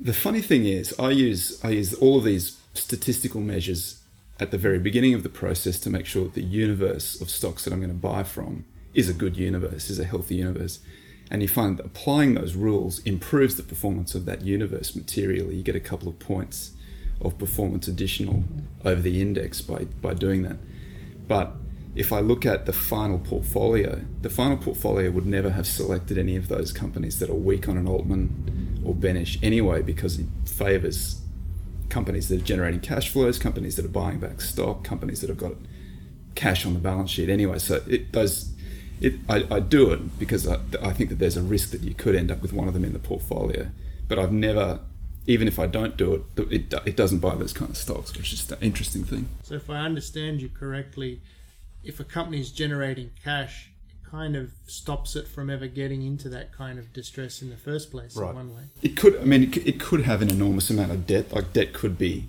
[0.00, 4.00] The funny thing is, I use I use all of these statistical measures
[4.40, 7.64] at the very beginning of the process to make sure that the universe of stocks
[7.64, 10.80] that I'm going to buy from is a good universe, is a healthy universe.
[11.30, 15.56] And you find that applying those rules improves the performance of that universe materially.
[15.56, 16.72] You get a couple of points
[17.20, 18.44] of performance additional
[18.84, 20.56] over the index by, by doing that.
[21.26, 21.54] But
[21.94, 26.36] if I look at the final portfolio, the final portfolio would never have selected any
[26.36, 31.20] of those companies that are weak on an Altman or Beneish anyway, because it favors
[31.88, 35.38] companies that are generating cash flows, companies that are buying back stock, companies that have
[35.38, 35.52] got
[36.34, 37.58] cash on the balance sheet anyway.
[37.58, 38.52] So it does.
[39.00, 41.94] It, I, I do it because I, I think that there's a risk that you
[41.94, 43.68] could end up with one of them in the portfolio,
[44.08, 44.80] but I've never
[45.26, 48.32] even if I don't do it, it, it doesn't buy those kind of stocks, which
[48.32, 49.28] is an interesting thing.
[49.42, 51.22] So, if I understand you correctly,
[51.82, 53.70] if a company is generating cash,
[54.10, 57.90] kind of stops it from ever getting into that kind of distress in the first
[57.90, 58.16] place.
[58.16, 58.30] Right.
[58.30, 59.18] In one way, it could.
[59.20, 61.32] I mean, it, it could have an enormous amount of debt.
[61.32, 62.28] Like debt could be,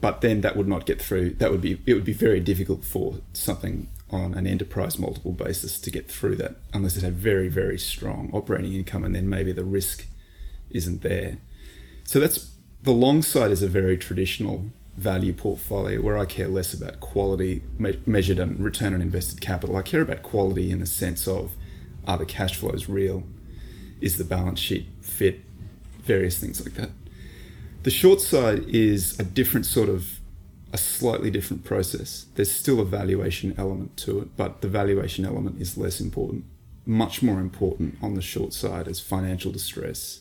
[0.00, 1.30] but then that would not get through.
[1.34, 1.80] That would be.
[1.86, 6.36] It would be very difficult for something on an enterprise multiple basis to get through
[6.36, 10.06] that unless it had very very strong operating income, and then maybe the risk
[10.70, 11.38] isn't there.
[12.04, 16.72] So that's the long side is a very traditional value portfolio where I care less
[16.72, 19.76] about quality me- measured on return on invested capital.
[19.76, 21.52] I care about quality in the sense of
[22.06, 23.24] are the cash flows real?
[24.00, 25.40] Is the balance sheet fit?
[26.02, 26.90] Various things like that.
[27.82, 30.20] The short side is a different sort of
[30.72, 32.26] a slightly different process.
[32.34, 36.44] There's still a valuation element to it, but the valuation element is less important.
[36.84, 40.20] Much more important on the short side is financial distress,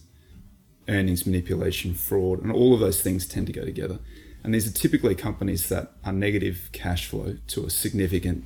[0.88, 4.00] earnings manipulation, fraud, and all of those things tend to go together.
[4.46, 8.46] And these are typically companies that are negative cash flow to a significant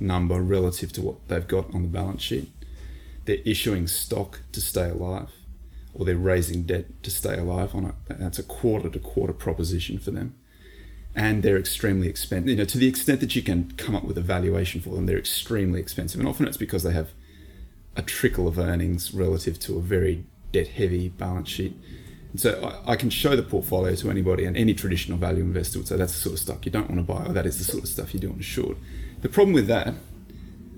[0.00, 2.50] number relative to what they've got on the balance sheet.
[3.26, 5.30] They're issuing stock to stay alive,
[5.92, 7.94] or they're raising debt to stay alive on it.
[8.08, 10.34] That's a quarter to quarter proposition for them.
[11.16, 12.50] and they're extremely expensive.
[12.50, 15.06] You know, to the extent that you can come up with a valuation for them,
[15.06, 17.12] they're extremely expensive, and often it's because they have
[17.96, 21.74] a trickle of earnings relative to a very debt-heavy balance sheet.
[22.36, 25.88] So I, I, can show the portfolio to anybody, and any traditional value investor would
[25.88, 27.64] say that's the sort of stuff you don't want to buy, or that is the
[27.64, 28.76] sort of stuff you do to short.
[29.22, 29.94] The problem with that,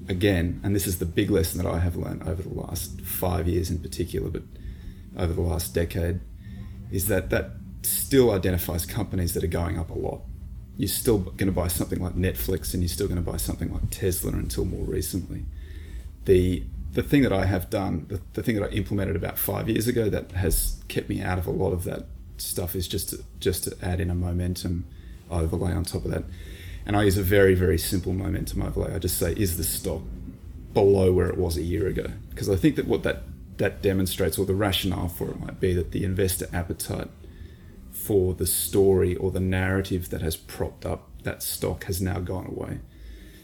[0.09, 3.49] again, and this is the big lesson that I have learned over the last five
[3.49, 4.43] years in particular, but
[5.17, 6.21] over the last decade,
[6.91, 7.51] is that that
[7.83, 10.21] still identifies companies that are going up a lot.
[10.77, 13.73] You're still going to buy something like Netflix and you're still going to buy something
[13.73, 15.45] like Tesla until more recently.
[16.25, 19.69] The the thing that I have done, the, the thing that I implemented about five
[19.69, 22.07] years ago that has kept me out of a lot of that
[22.39, 24.87] stuff is just to, just to add in a momentum
[25.31, 26.25] overlay on top of that.
[26.87, 28.95] And I use a very, very simple momentum overlay.
[28.95, 30.03] I just say, is the stock
[30.73, 32.07] below where it was a year ago?
[32.31, 33.23] Because I think that what that,
[33.59, 37.09] that demonstrates, or the rationale for it might be that the investor appetite
[37.93, 42.47] for the story or the narrative that has propped up that stock has now gone
[42.47, 42.79] away.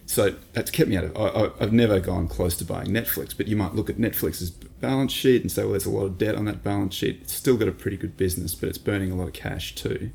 [0.07, 1.17] So that's kept me out of.
[1.17, 5.13] I, have never gone close to buying Netflix, but you might look at Netflix's balance
[5.13, 7.21] sheet and say, well, there's a lot of debt on that balance sheet.
[7.23, 10.11] It's still got a pretty good business, but it's burning a lot of cash too.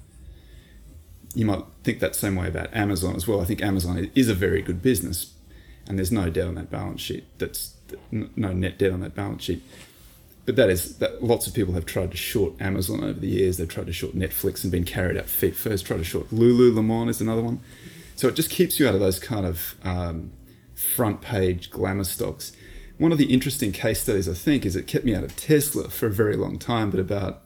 [1.34, 3.42] You might think that same way about Amazon as well.
[3.42, 5.34] I think Amazon is a very good business,
[5.88, 7.26] and there's no debt on that balance sheet.
[7.40, 7.76] That's
[8.12, 9.64] no net debt on that balance sheet
[10.50, 13.58] but that is that lots of people have tried to short Amazon over the years.
[13.58, 15.86] They've tried to short Netflix and been carried out feet first.
[15.86, 17.60] Try to short Lululemon is another one.
[18.20, 20.34] So it just keeps you out of those kind of um,
[20.76, 22.52] front page glamour stocks.
[22.98, 25.88] One of the interesting case studies I think is it kept me out of Tesla
[25.88, 27.44] for a very long time, but about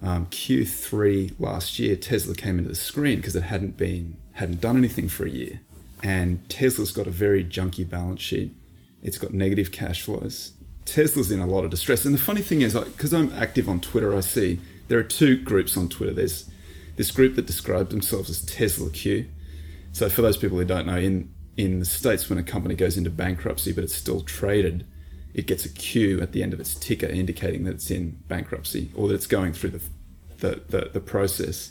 [0.00, 4.78] um, Q3 last year, Tesla came into the screen because it hadn't been hadn't done
[4.78, 5.60] anything for a year,
[6.02, 8.54] and Tesla's got a very junky balance sheet.
[9.02, 10.52] It's got negative cash flows.
[10.86, 12.06] Tesla's in a lot of distress.
[12.06, 15.36] And the funny thing is, because I'm active on Twitter, I see there are two
[15.36, 16.14] groups on Twitter.
[16.14, 16.48] There's
[16.96, 19.26] this group that describe themselves as Tesla Q.
[19.94, 22.96] So for those people who don't know, in in the states, when a company goes
[22.98, 24.84] into bankruptcy but it's still traded,
[25.32, 28.90] it gets a Q at the end of its ticker indicating that it's in bankruptcy
[28.96, 29.80] or that it's going through the
[30.38, 31.70] the, the, the process.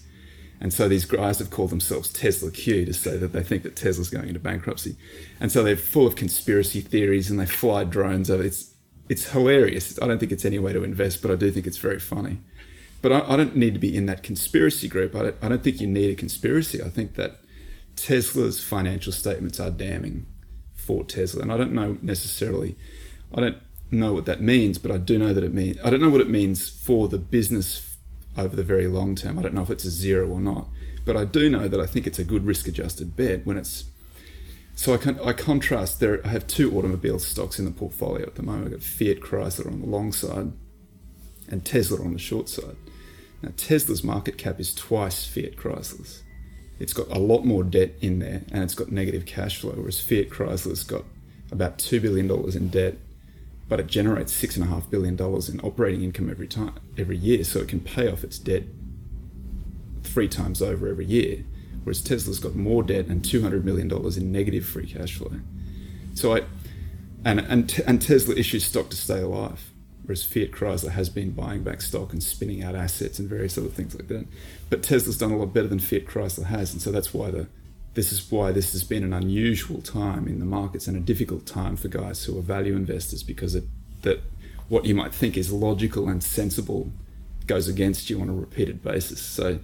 [0.61, 3.75] And so these guys have called themselves Tesla Q to say that they think that
[3.75, 4.95] Tesla's going into bankruptcy.
[5.41, 8.41] And so they're full of conspiracy theories and they fly drones over.
[8.41, 8.73] It's
[9.09, 10.01] it's hilarious.
[10.01, 12.39] I don't think it's any way to invest, but I do think it's very funny.
[13.01, 15.13] But I, I don't need to be in that conspiracy group.
[15.13, 16.81] I don't, I don't think you need a conspiracy.
[16.81, 17.42] I think that
[17.95, 20.25] Tesla's financial statements are damning
[20.73, 22.75] for Tesla, and I don't know necessarily.
[23.33, 23.57] I don't
[23.91, 25.77] know what that means, but I do know that it means.
[25.83, 27.97] I don't know what it means for the business
[28.37, 29.37] over the very long term.
[29.37, 30.67] I don't know if it's a zero or not,
[31.05, 33.85] but I do know that I think it's a good risk-adjusted bet when it's
[34.75, 36.25] so I, can, I contrast there.
[36.25, 38.65] I have two automobile stocks in the portfolio at the moment.
[38.65, 40.51] I've got Fiat Chrysler on the long side
[41.47, 42.75] and Tesla on the short side.
[43.41, 46.22] Now Tesla's market cap is twice Fiat Chrysler's.
[46.83, 49.99] It's got a lot more debt in there and it's got negative cash flow, whereas
[49.99, 51.03] Fiat Chrysler's got
[51.51, 52.97] about two billion dollars in debt,
[53.67, 57.17] but it generates six and a half billion dollars in operating income every time every
[57.17, 58.63] year, so it can pay off its debt
[60.03, 61.43] three times over every year
[61.83, 65.31] whereas Tesla's got more debt and $200 million in negative free cash flow.
[66.13, 66.43] So I,
[67.25, 69.71] and, and, and Tesla issues stock to stay alive,
[70.03, 73.67] whereas Fiat Chrysler has been buying back stock and spinning out assets and various other
[73.67, 74.25] things like that.
[74.73, 77.45] But Tesla's done a lot better than Fiat Chrysler has, and so that's why the
[77.93, 81.45] this is why this has been an unusual time in the markets and a difficult
[81.45, 83.65] time for guys who are value investors because it,
[84.01, 84.21] that
[84.69, 86.89] what you might think is logical and sensible
[87.45, 89.21] goes against you on a repeated basis.
[89.21, 89.59] So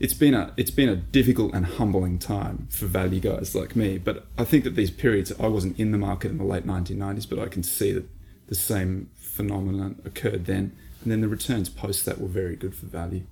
[0.00, 3.96] it's been a it's been a difficult and humbling time for value guys like me.
[3.96, 7.30] But I think that these periods I wasn't in the market in the late 1990s,
[7.30, 8.08] but I can see that
[8.48, 12.86] the same phenomenon occurred then, and then the returns post that were very good for
[12.86, 13.22] value.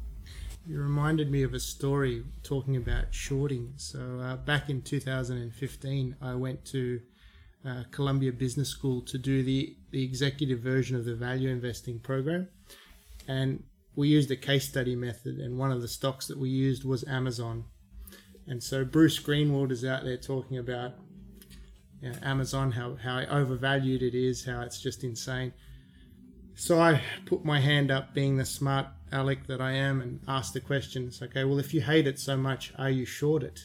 [0.68, 3.74] You reminded me of a story talking about shorting.
[3.76, 7.00] So uh, back in 2015, I went to
[7.64, 12.48] uh, Columbia Business School to do the, the executive version of the value investing program.
[13.28, 13.62] And
[13.94, 17.06] we used a case study method, and one of the stocks that we used was
[17.06, 17.64] Amazon.
[18.48, 20.94] And so Bruce Greenwald is out there talking about
[22.02, 25.52] you know, Amazon, how, how overvalued it is, how it's just insane.
[26.58, 30.54] So I put my hand up, being the smart Alec that I am, and asked
[30.54, 33.60] the question okay, well, if you hate it so much, are you short it?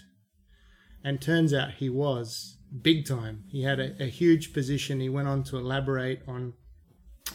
[1.01, 3.45] And turns out he was big time.
[3.49, 4.99] He had a, a huge position.
[4.99, 6.54] He went on to elaborate on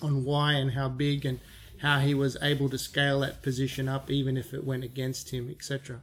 [0.02, 1.40] on why and how big and
[1.80, 5.48] how he was able to scale that position up even if it went against him,
[5.50, 6.02] etc.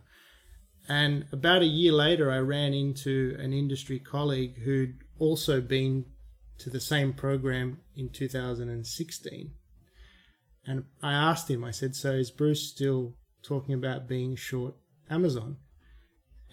[0.90, 6.06] And about a year later, I ran into an industry colleague who'd also been
[6.60, 9.52] to the same program in 2016.
[10.66, 14.76] And I asked him, I said, So is Bruce still talking about being short
[15.10, 15.58] Amazon?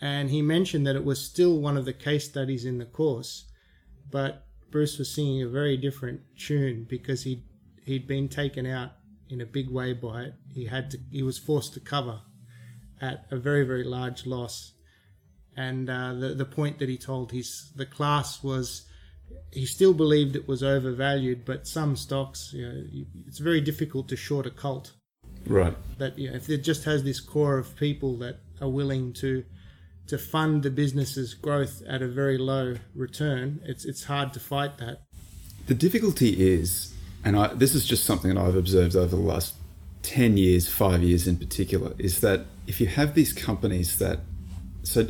[0.01, 3.45] and he mentioned that it was still one of the case studies in the course,
[4.11, 7.45] but Bruce was singing a very different tune because he
[7.85, 8.93] he'd been taken out
[9.29, 10.35] in a big way by it.
[10.49, 12.21] He had to he was forced to cover
[13.01, 14.73] at a very very large loss,
[15.57, 18.87] and uh, the the point that he told his the class was
[19.53, 22.85] he still believed it was overvalued, but some stocks, you know,
[23.27, 24.93] it's very difficult to short a cult.
[25.47, 25.75] Right.
[25.99, 29.45] That you know, if it just has this core of people that are willing to
[30.07, 34.79] to fund the business's growth at a very low return, it's it's hard to fight
[34.79, 35.03] that.
[35.67, 36.93] The difficulty is,
[37.25, 39.55] and I, this is just something that I've observed over the last
[40.03, 44.21] ten years, five years in particular, is that if you have these companies that,
[44.83, 45.09] so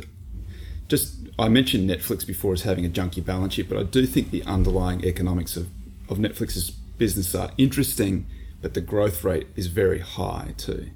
[0.87, 4.31] just I mentioned Netflix before as having a junky balance sheet, but I do think
[4.31, 5.69] the underlying economics of,
[6.09, 8.27] of Netflix's business are interesting,
[8.61, 10.91] but the growth rate is very high too.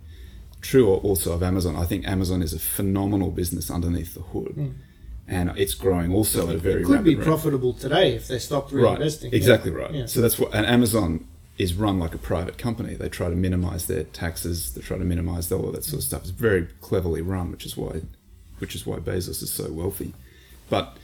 [0.61, 1.75] True also of Amazon.
[1.75, 4.55] I think Amazon is a phenomenal business underneath the hood.
[4.55, 4.73] Mm.
[5.27, 7.23] And it's growing also at a very it could be rate.
[7.23, 9.23] profitable today if they stopped reinvesting.
[9.25, 9.77] Right, exactly yeah.
[9.77, 9.93] right.
[9.93, 10.05] Yeah.
[10.05, 12.93] So that's what, and Amazon is run like a private company.
[12.93, 14.73] They try to minimize their taxes.
[14.73, 16.21] They try to minimize all of that sort of stuff.
[16.21, 18.01] It's very cleverly run, which is why,
[18.59, 20.13] which is why Bezos is so wealthy.
[20.69, 20.97] But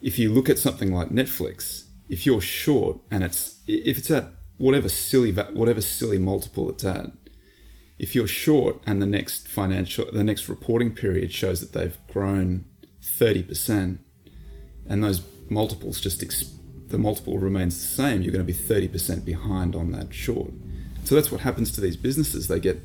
[0.00, 4.32] if you look at something like Netflix, if you're short and it's if it's at
[4.56, 7.10] whatever silly whatever silly multiple it's at,
[7.98, 12.64] if you're short and the next financial the next reporting period shows that they've grown
[13.02, 13.98] 30%
[14.88, 16.20] and those multiples just
[16.88, 20.50] the multiple remains the same, you're going to be 30% behind on that short.
[21.04, 22.48] So that's what happens to these businesses.
[22.48, 22.80] They get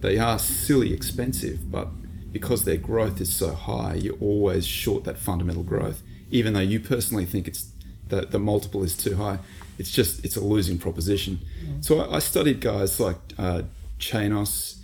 [0.00, 1.88] they are silly expensive, but
[2.32, 6.80] because their growth is so high, you're always short that fundamental growth, even though you
[6.80, 7.70] personally think it's
[8.08, 9.38] the, the multiple is too high.
[9.78, 11.40] It's just it's a losing proposition.
[11.64, 11.84] Mm.
[11.84, 13.62] So I, I, studied guys like uh,
[13.98, 14.78] Chanos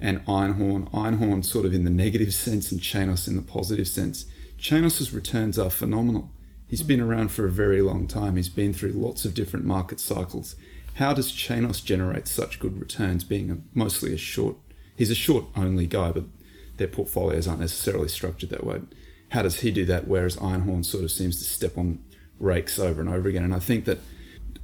[0.00, 0.90] and Einhorn.
[0.92, 4.26] Einhorn sort of in the negative sense, and Chanos in the positive sense.
[4.58, 6.30] Chanos's returns are phenomenal.
[6.66, 8.36] He's been around for a very long time.
[8.36, 10.56] He's been through lots of different market cycles.
[10.94, 14.56] How does Chanos generate such good returns, being a, mostly a short?
[14.96, 16.24] He's a short only guy, but
[16.76, 18.80] their portfolios aren't necessarily structured that way.
[19.30, 20.06] How does he do that?
[20.06, 21.98] Whereas Einhorn sort of seems to step on
[22.38, 23.44] rakes over and over again.
[23.44, 23.98] And I think that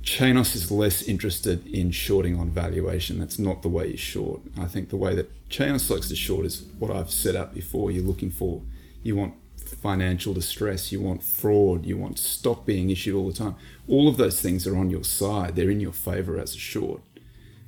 [0.02, 3.18] Chanos is less interested in shorting on valuation.
[3.18, 4.40] That's not the way you short.
[4.58, 7.90] I think the way that Chanos likes to short is what I've set up before.
[7.90, 8.62] You're looking for,
[9.02, 13.56] you want financial distress, you want fraud, you want stock being issued all the time.
[13.88, 15.54] All of those things are on your side.
[15.54, 17.02] They're in your favor as a short.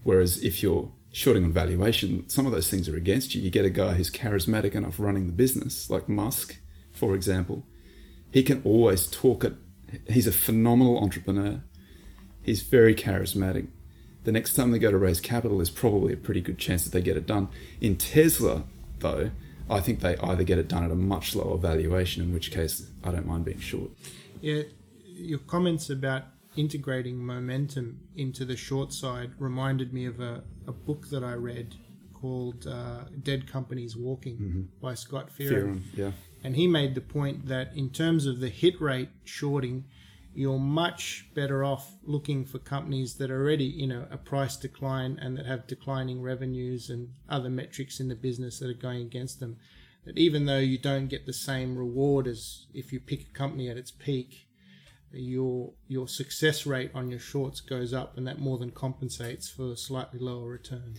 [0.03, 3.43] Whereas if you're shorting on valuation, some of those things are against you.
[3.43, 6.57] You get a guy who's charismatic enough running the business, like Musk,
[6.91, 7.65] for example.
[8.31, 9.55] He can always talk it.
[10.09, 11.63] He's a phenomenal entrepreneur.
[12.43, 13.69] He's very charismatic.
[14.25, 16.91] The next time they go to raise capital, there's probably a pretty good chance that
[16.91, 17.49] they get it done.
[17.81, 18.65] In Tesla,
[19.01, 19.33] though,
[19.69, 22.87] I think they either get it done at a much lower valuation, in which case
[23.05, 23.91] I don't mind being short.
[24.41, 24.63] Yeah,
[25.05, 26.25] your comments about
[26.57, 31.75] integrating momentum into the short side reminded me of a, a book that I read
[32.15, 34.63] called uh, Dead Companies Walking mm-hmm.
[34.81, 35.83] by Scott Fearon.
[35.95, 36.13] Yeah.
[36.45, 39.85] And he made the point that in terms of the hit rate shorting,
[40.35, 45.19] you're much better off looking for companies that are already, you know, a price decline
[45.21, 49.41] and that have declining revenues and other metrics in the business that are going against
[49.41, 49.57] them.
[50.05, 53.69] That even though you don't get the same reward as if you pick a company
[53.69, 54.49] at its peak,
[55.13, 59.73] your your success rate on your shorts goes up, and that more than compensates for
[59.73, 60.95] a slightly lower return.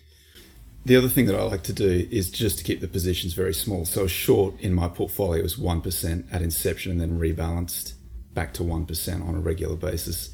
[0.86, 3.54] The other thing that I like to do is just to keep the positions very
[3.54, 3.86] small.
[3.86, 7.94] So a short in my portfolio is one percent at inception, and then rebalanced
[8.34, 10.32] back to one percent on a regular basis.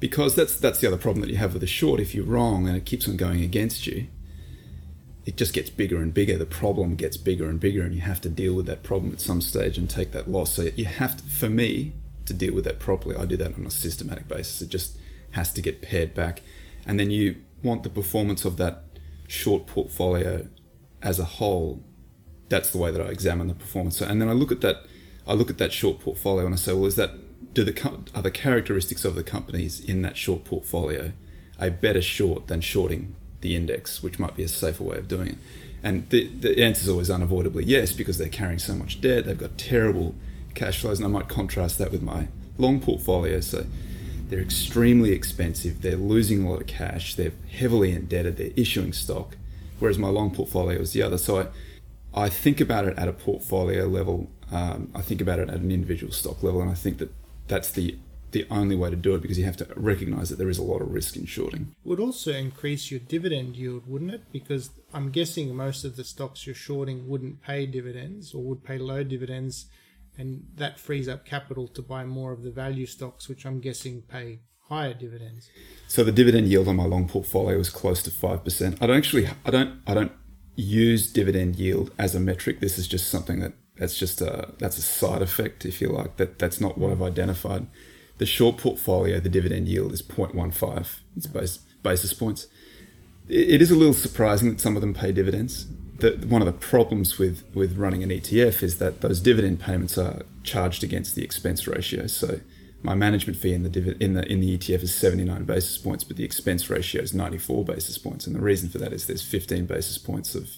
[0.00, 2.00] Because that's that's the other problem that you have with a short.
[2.00, 4.08] If you're wrong and it keeps on going against you,
[5.24, 6.36] it just gets bigger and bigger.
[6.36, 9.20] The problem gets bigger and bigger, and you have to deal with that problem at
[9.20, 10.54] some stage and take that loss.
[10.54, 11.92] So you have to, for me,
[12.26, 13.16] to deal with that properly.
[13.16, 14.62] I do that on a systematic basis.
[14.62, 14.96] It just
[15.32, 16.42] has to get paired back.
[16.86, 18.84] And then you want the performance of that
[19.28, 20.48] short portfolio
[21.00, 21.82] as a whole.
[22.48, 23.96] That's the way that I examine the performance.
[23.98, 24.84] So, And then I look at that,
[25.26, 27.12] I look at that short portfolio and I say, well, is that
[27.54, 31.12] do the are the characteristics of the companies in that short portfolio
[31.58, 35.28] a better short than shorting the index, which might be a safer way of doing
[35.28, 35.38] it?
[35.82, 39.36] And the, the answer is always unavoidably yes, because they're carrying so much debt, they've
[39.36, 40.14] got terrible
[40.54, 42.28] cash flows, and I might contrast that with my
[42.58, 43.40] long portfolio.
[43.40, 43.66] So
[44.28, 49.36] they're extremely expensive, they're losing a lot of cash, they're heavily indebted, they're issuing stock,
[49.78, 51.18] whereas my long portfolio is the other.
[51.18, 51.40] So
[52.14, 55.56] I, I think about it at a portfolio level, um, I think about it at
[55.56, 57.12] an individual stock level, and I think that
[57.48, 57.96] that's the
[58.32, 60.62] the only way to do it because you have to recognize that there is a
[60.62, 61.74] lot of risk in shorting.
[61.84, 64.22] Would also increase your dividend yield, wouldn't it?
[64.32, 68.78] Because I'm guessing most of the stocks you're shorting wouldn't pay dividends or would pay
[68.78, 69.66] low dividends,
[70.18, 74.02] and that frees up capital to buy more of the value stocks, which I'm guessing
[74.02, 75.50] pay higher dividends.
[75.88, 78.78] So the dividend yield on my long portfolio was close to five percent.
[78.80, 80.12] I don't actually, I don't, I don't
[80.56, 82.60] use dividend yield as a metric.
[82.60, 86.16] This is just something that that's just a that's a side effect, if you like.
[86.16, 87.66] That that's not what I've identified.
[88.18, 91.00] The short portfolio, the dividend yield is 0.15.
[91.16, 92.46] It's base, basis points.
[93.28, 95.66] It, it is a little surprising that some of them pay dividends.
[96.02, 99.96] The, one of the problems with with running an ETF is that those dividend payments
[99.96, 102.08] are charged against the expense ratio.
[102.08, 102.40] So
[102.82, 106.02] my management fee in the div- in the in the ETF is 79 basis points,
[106.02, 108.26] but the expense ratio is 94 basis points.
[108.26, 110.50] And the reason for that is there's 15 basis points of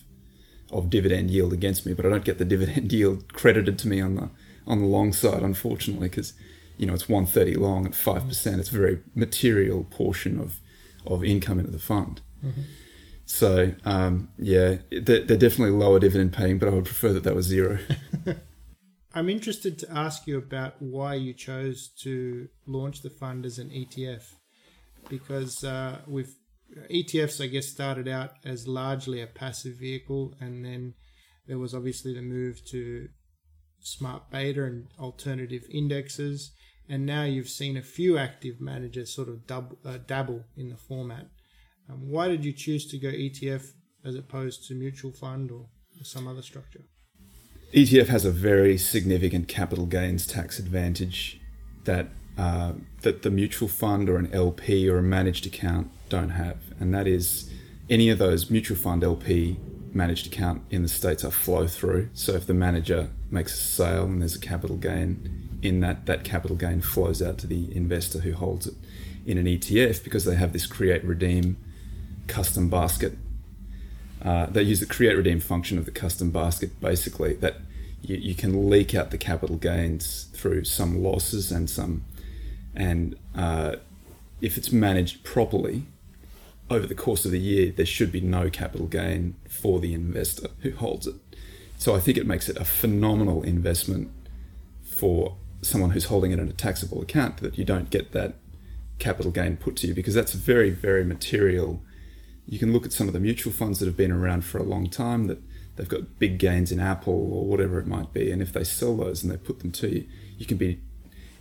[0.71, 4.01] of dividend yield against me, but I don't get the dividend yield credited to me
[4.01, 4.31] on the
[4.67, 6.33] on the long side, unfortunately, because
[6.79, 8.61] you know it's 130 long at five percent.
[8.61, 10.59] It's a very material portion of
[11.07, 12.23] of income into the fund.
[12.43, 12.63] Mm-hmm.
[13.27, 17.35] So um, yeah, they're, they're definitely lower dividend paying, but I would prefer that that
[17.35, 17.79] was zero.
[19.15, 23.71] I'm interested to ask you about why you chose to launch the fund as an
[23.71, 24.25] ETF,
[25.09, 26.37] because uh, with
[26.91, 30.95] ETFs, I guess, started out as largely a passive vehicle, and then
[31.47, 33.09] there was obviously the move to
[33.79, 36.53] smart beta and alternative indexes,
[36.89, 40.77] and now you've seen a few active managers sort of dub, uh, dabble in the
[40.77, 41.29] format.
[41.89, 43.73] Um, why did you choose to go ETF
[44.05, 45.67] as opposed to mutual fund or
[46.03, 46.83] some other structure?
[47.73, 51.41] ETF has a very significant capital gains tax advantage
[51.85, 52.73] that uh,
[53.03, 57.07] that the mutual fund or an LP or a managed account don't have, and that
[57.07, 57.51] is
[57.89, 59.57] any of those mutual fund LP
[59.93, 62.11] managed account in the states are flow through.
[62.13, 66.25] So if the manager makes a sale and there's a capital gain in that, that
[66.25, 68.75] capital gain flows out to the investor who holds it
[69.25, 71.57] in an ETF because they have this create redeem
[72.25, 73.17] custom basket
[74.25, 77.57] uh, they use the create redeem function of the custom basket basically that
[78.03, 82.05] you, you, can leak out the capital gains through some losses and some
[82.75, 83.77] and uh,
[84.41, 85.83] if it's managed properly
[86.71, 90.49] over the course of the year there should be no capital gain for the investor
[90.61, 91.15] who holds it.
[91.77, 94.11] So i think it makes it a phenomenal investment
[94.83, 98.35] for someone who's holding it in a taxable account that you don't get that
[98.99, 101.83] capital gain put to you because that's very very material
[102.47, 104.63] you can look at some of the mutual funds that have been around for a
[104.63, 105.41] long time that
[105.77, 108.31] they've got big gains in Apple or whatever it might be.
[108.31, 110.07] And if they sell those and they put them to you,
[110.39, 110.81] you can be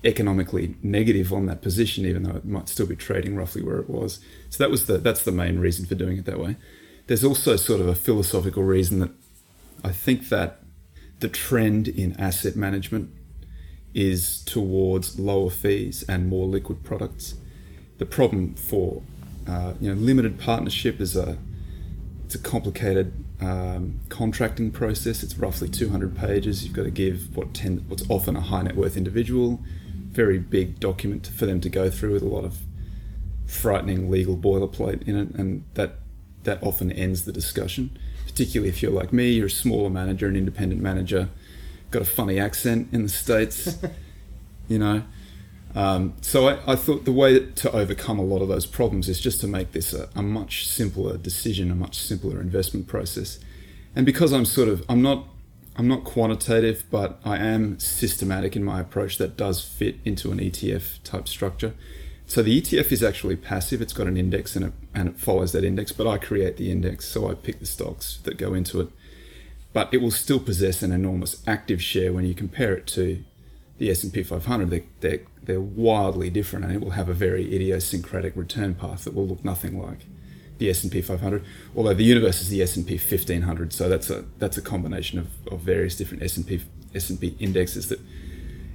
[0.04, 3.90] economically negative on that position, even though it might still be trading roughly where it
[3.90, 4.20] was.
[4.50, 6.58] So that was the that's the main reason for doing it that way.
[7.08, 9.12] There's also sort of a philosophical reason that
[9.84, 10.60] I think that
[11.20, 13.12] the trend in asset management
[13.94, 17.36] is towards lower fees and more liquid products.
[17.98, 19.04] The problem for
[19.48, 21.38] uh, you know, limited partnership is a
[22.26, 25.24] it's a complicated um, contracting process.
[25.24, 26.64] It's roughly 200 pages.
[26.64, 29.60] You've got to give what ten, what's often a high net worth individual,
[30.10, 32.60] very big document for them to go through with a lot of
[33.46, 36.00] frightening legal boilerplate in it, and that
[36.44, 37.98] that often ends the discussion.
[38.26, 41.30] Particularly if you're like me, you're a smaller manager, an independent manager,
[41.92, 43.78] got a funny accent in the states,
[44.68, 45.04] you know.
[45.76, 49.20] Um, so I, I, thought the way to overcome a lot of those problems is
[49.20, 53.40] just to make this a, a, much simpler decision, a much simpler investment process.
[53.96, 55.26] And because I'm sort of I'm not
[55.76, 60.38] I'm not quantitative, but I am systematic in my approach that does fit into an
[60.38, 61.74] ETF type structure.
[62.28, 63.82] So the ETF is actually passive.
[63.82, 66.72] It's got an index and it, and it follows that index, but I create the
[66.72, 68.90] index, so I pick the stocks that go into it.
[69.74, 73.24] But it will still possess an enormous active share when you compare it to
[73.78, 74.70] the S&P 500.
[74.70, 79.14] They, they're they're wildly different, and it will have a very idiosyncratic return path that
[79.14, 80.06] will look nothing like
[80.58, 81.44] the S&P 500.
[81.76, 85.60] Although the universe is the S&P 1500, so that's a that's a combination of, of
[85.60, 86.62] various different S&P
[86.96, 88.00] S&P indexes that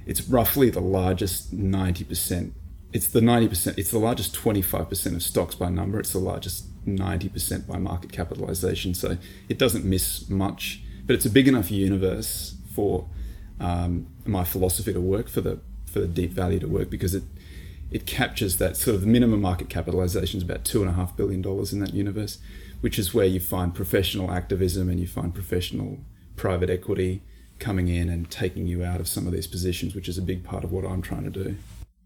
[0.05, 2.51] it's roughly the largest 90%.
[2.91, 3.77] It's the 90%.
[3.77, 5.99] It's the largest 25% of stocks by number.
[5.99, 8.95] It's the largest 90% by market capitalization.
[8.95, 13.07] So it doesn't miss much, but it's a big enough universe for
[13.59, 17.23] um, my philosophy to work for the for the deep value to work because it
[17.91, 21.41] it captures that sort of minimum market capitalization is about two and a half billion
[21.41, 22.37] dollars in that universe,
[22.81, 25.97] which is where you find professional activism and you find professional
[26.35, 27.23] private equity
[27.57, 30.43] coming in and taking you out of some of these positions, which is a big
[30.43, 31.57] part of what I'm trying to do.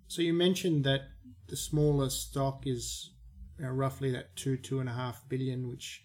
[0.07, 1.01] So you mentioned that
[1.47, 3.11] the smallest stock is
[3.59, 6.03] roughly that two two and a half billion, which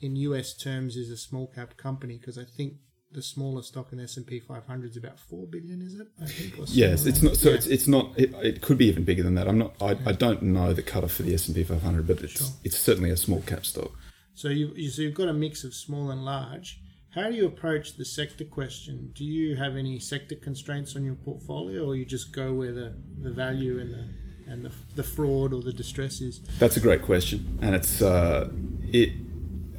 [0.00, 2.74] in US terms is a small cap company because I think
[3.12, 6.06] the smaller stock in the S and P 500 is about four billion, is it?
[6.20, 6.58] I think.
[6.58, 7.36] Or Yes, it's not.
[7.36, 7.56] So that.
[7.58, 8.12] it's it's not.
[8.18, 9.48] It, it could be even bigger than that.
[9.48, 9.74] I'm not.
[9.80, 12.46] I, I don't know the cutoff for the S and P 500, but it's Sure.
[12.64, 13.92] it's certainly a small cap stock.
[14.34, 16.80] So you, you so you've got a mix of small and large.
[17.14, 19.10] How do you approach the sector question?
[19.14, 22.94] Do you have any sector constraints on your portfolio, or you just go where the,
[23.22, 26.40] the value and the and the, the fraud or the distress is?
[26.58, 28.50] That's a great question, and it's uh,
[28.82, 29.12] it.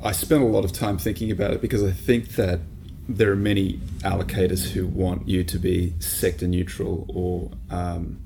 [0.04, 2.62] I spent a lot of time thinking about it because I think that
[3.10, 8.20] there are many allocators who want you to be sector neutral or um,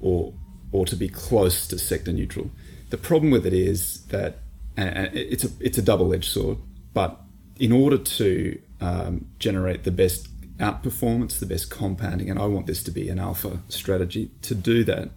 [0.00, 0.32] or
[0.72, 2.50] or to be close to sector neutral.
[2.88, 4.38] The problem with it is that
[4.76, 6.56] and and it's a it's a double edged sword.
[6.94, 7.20] But
[7.58, 10.28] in order to um, generate the best
[10.58, 14.30] outperformance, the best compounding, and I want this to be an alpha strategy.
[14.42, 15.10] To do that,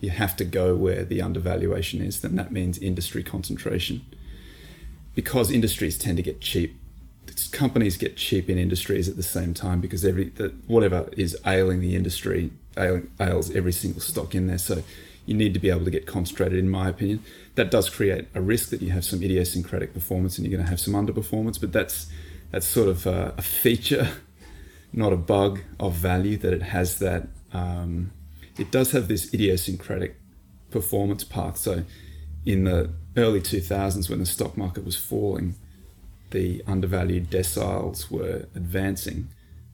[0.00, 2.22] you have to go where the undervaluation is.
[2.22, 4.00] Then that means industry concentration,
[5.14, 6.79] because industries tend to get cheap.
[7.48, 11.80] Companies get cheap in industries at the same time because every the, whatever is ailing
[11.80, 14.58] the industry ailing, ails every single stock in there.
[14.58, 14.82] So
[15.26, 16.58] you need to be able to get concentrated.
[16.58, 17.22] In my opinion,
[17.54, 20.70] that does create a risk that you have some idiosyncratic performance and you're going to
[20.70, 21.60] have some underperformance.
[21.60, 22.06] But that's
[22.50, 24.08] that's sort of a, a feature,
[24.92, 27.28] not a bug of value that it has that.
[27.52, 28.12] Um,
[28.58, 30.16] it does have this idiosyncratic
[30.70, 31.56] performance path.
[31.56, 31.84] So
[32.44, 35.54] in the early 2000s, when the stock market was falling,
[36.30, 39.28] the undervalued deciles were advancing.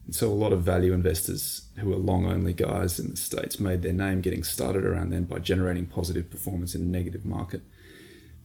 [0.07, 3.59] And so a lot of value investors who were long only guys in the States
[3.59, 7.63] made their name getting started around then by generating positive performance in a negative market.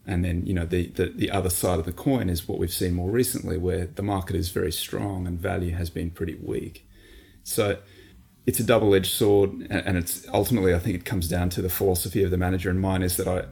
[0.05, 2.74] And then, you know, the, the, the other side of the coin is what we've
[2.74, 6.88] seen more recently, where the market is very strong and value has been pretty weak.
[7.43, 7.78] So
[8.47, 9.68] it's a double edged sword.
[9.70, 12.72] And it's ultimately, I think it comes down to the philosophy of the manager.
[12.72, 13.45] And mine is that I,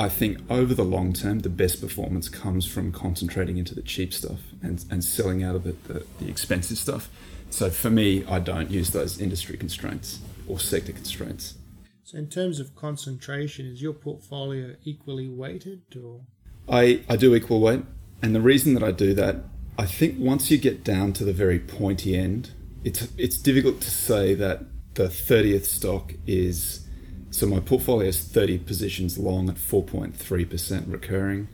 [0.00, 4.14] I think over the long term, the best performance comes from concentrating into the cheap
[4.14, 7.10] stuff and, and selling out of the, the, the expensive stuff.
[7.50, 11.56] So for me, I don't use those industry constraints or sector constraints.
[12.02, 16.22] So in terms of concentration, is your portfolio equally weighted, or
[16.66, 17.82] I, I do equal weight.
[18.22, 19.36] And the reason that I do that,
[19.78, 22.52] I think once you get down to the very pointy end,
[22.84, 24.62] it's, it's difficult to say that
[24.94, 26.86] the 30th stock is.
[27.30, 31.48] So my portfolio is 30 positions long at 4.3% recurring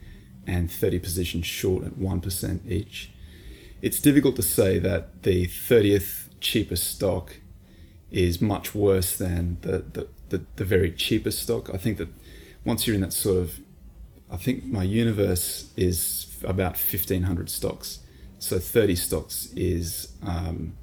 [0.47, 3.11] and 30 positions short at 1% each.
[3.81, 7.35] It's difficult to say that the 30th cheapest stock
[8.09, 11.69] is much worse than the, the, the, the very cheapest stock.
[11.73, 12.09] I think that
[12.65, 13.59] once you're in that sort of,
[14.31, 17.99] I think my universe is about 1,500 stocks.
[18.39, 20.75] So 30 stocks is um,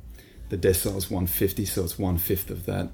[0.51, 2.91] the decile's 150, so it's one fifth of that.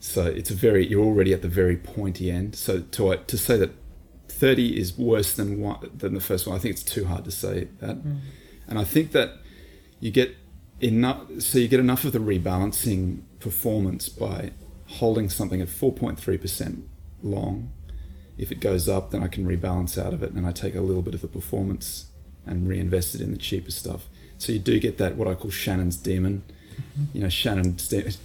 [0.00, 2.56] So it's a very you're already at the very pointy end.
[2.56, 3.70] So to to say that
[4.28, 7.30] 30 is worse than one than the first one, I think it's too hard to
[7.30, 8.02] say that.
[8.02, 8.20] Mm.
[8.66, 9.34] And I think that
[10.00, 10.36] you get
[10.80, 14.52] enough so you get enough of the rebalancing performance by
[14.86, 16.82] holding something at 4.3%
[17.22, 17.70] long.
[18.36, 20.80] If it goes up, then I can rebalance out of it and I take a
[20.80, 22.06] little bit of the performance
[22.46, 24.08] and reinvest it in the cheaper stuff.
[24.38, 26.42] So you do get that what I call Shannon's demon.
[27.12, 27.76] You know, Shannon,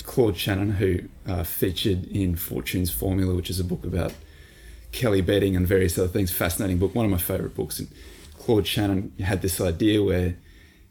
[0.03, 4.13] Claude Shannon, who uh, featured in Fortune's Formula, which is a book about
[4.91, 6.31] Kelly betting and various other things.
[6.31, 7.79] Fascinating book, one of my favorite books.
[7.79, 7.89] And
[8.37, 10.35] Claude Shannon had this idea where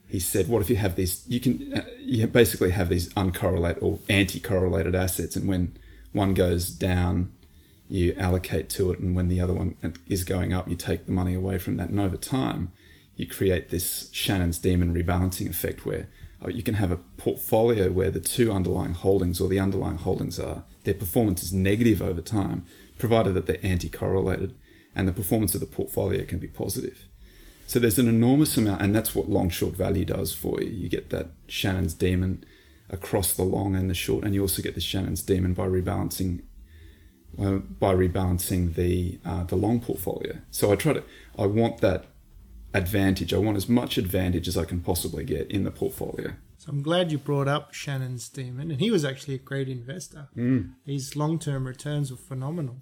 [0.09, 1.25] he said, "What if you have these?
[1.27, 5.77] You can uh, you basically have these uncorrelated or anti-correlated assets, and when
[6.13, 7.33] one goes down,
[7.89, 9.77] you allocate to it, and when the other one
[10.09, 11.89] is going up, you take the money away from that.
[11.89, 12.73] And over time,
[13.17, 18.11] you create this Shannon's demon rebalancing effect where uh, you can have a portfolio where
[18.11, 22.65] the two underlying holdings or the underlying holdings are their performance is negative over time,
[22.99, 24.55] provided that they're anti-correlated,
[24.95, 27.09] and the performance of the portfolio can be positive.
[27.67, 30.71] So there's an enormous amount, and that's what long short value does for you.
[30.71, 32.45] You get that Shannon's demon
[32.91, 36.43] across the long and the short, and you also get the Shannon's demon by rebalancing
[37.41, 40.39] uh, by rebalancing the uh, the long portfolio.
[40.51, 41.03] So I try to
[41.39, 42.07] I want that
[42.75, 43.33] advantage.
[43.33, 46.33] I want as much advantage as I can possibly get in the portfolio.
[46.59, 50.29] So I'm glad you brought up Shannon's demon, and he was actually a great investor.
[50.37, 50.75] Mm.
[50.85, 52.79] His long-term returns were phenomenal,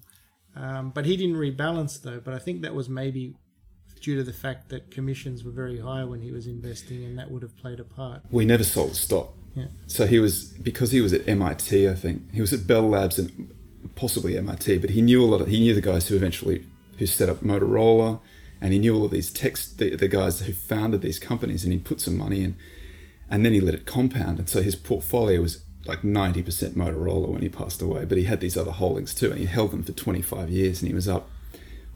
[0.56, 2.20] um, but he didn't rebalance though.
[2.20, 3.34] But I think that was maybe
[4.00, 7.30] due to the fact that commissions were very high when he was investing, and that
[7.30, 8.22] would have played a part.
[8.30, 9.32] We never sold stock.
[9.54, 9.66] Yeah.
[9.86, 13.18] So he was because he was at MIT, I think he was at Bell Labs
[13.18, 13.52] and
[13.94, 15.40] possibly MIT, but he knew a lot.
[15.40, 16.64] Of, he knew the guys who eventually
[16.98, 18.20] who set up Motorola,
[18.62, 21.72] and he knew all of these techs, the, the guys who founded these companies, and
[21.72, 22.56] he put some money in,
[23.28, 27.28] and then he let it compound, and so his portfolio was like ninety percent Motorola
[27.28, 29.82] when he passed away, but he had these other holdings too, and he held them
[29.82, 31.28] for twenty five years, and he was up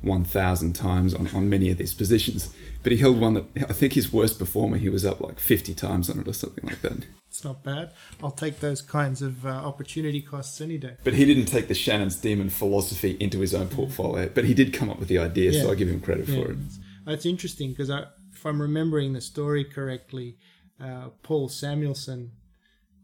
[0.07, 2.55] 1,000 times on, on many of these positions.
[2.83, 5.75] But he held one that I think his worst performer, he was up like 50
[5.75, 7.05] times on it or something like that.
[7.29, 7.93] It's not bad.
[8.23, 10.97] I'll take those kinds of uh, opportunity costs any day.
[11.05, 14.31] But he didn't take the Shannon's Demon philosophy into his own portfolio.
[14.33, 15.63] But he did come up with the idea, Yeah.
[15.63, 16.59] so I give him credit Yeah, for it.
[16.67, 20.39] it's, it's interesting because if I'm remembering the story correctly,
[20.81, 22.31] uh, Paul Samuelson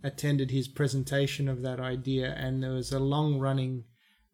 [0.05, 3.85] attended his presentation of that idea, and there was a long running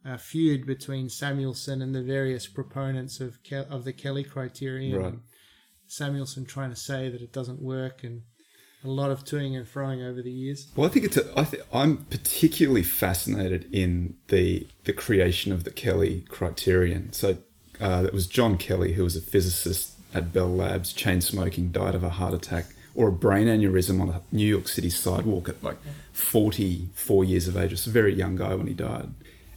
[0.04, 5.00] uh, feud between Samuelson and the various proponents of Ke- of the Kelly criterion.
[5.00, 5.14] Right.
[5.86, 8.22] Samuelson trying to say that it doesn't work, and
[8.84, 10.68] a lot of toing and froing over the years.
[10.76, 11.16] Well, I think it's.
[11.16, 17.12] A, I th- I'm particularly fascinated in the the creation of the Kelly criterion.
[17.12, 17.38] So
[17.80, 21.94] uh, that was John Kelly, who was a physicist at Bell Labs, chain smoking, died
[21.94, 25.62] of a heart attack or a brain aneurysm on a New York City sidewalk at
[25.62, 25.76] like
[26.12, 27.70] 44 years of age.
[27.70, 29.10] Just a very young guy when he died.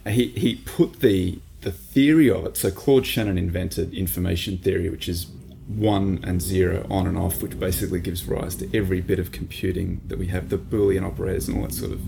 [0.08, 2.58] He he put the the theory of it.
[2.58, 5.28] So Claude Shannon invented information theory, which is
[5.68, 10.02] one and zero on and off, which basically gives rise to every bit of computing
[10.08, 12.02] that we have, the Boolean operators and all that sort of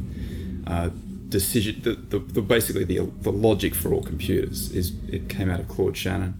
[0.67, 0.89] uh,
[1.29, 1.81] decision.
[1.81, 5.67] The, the, the basically the the logic for all computers is it came out of
[5.67, 6.33] Claude Shannon,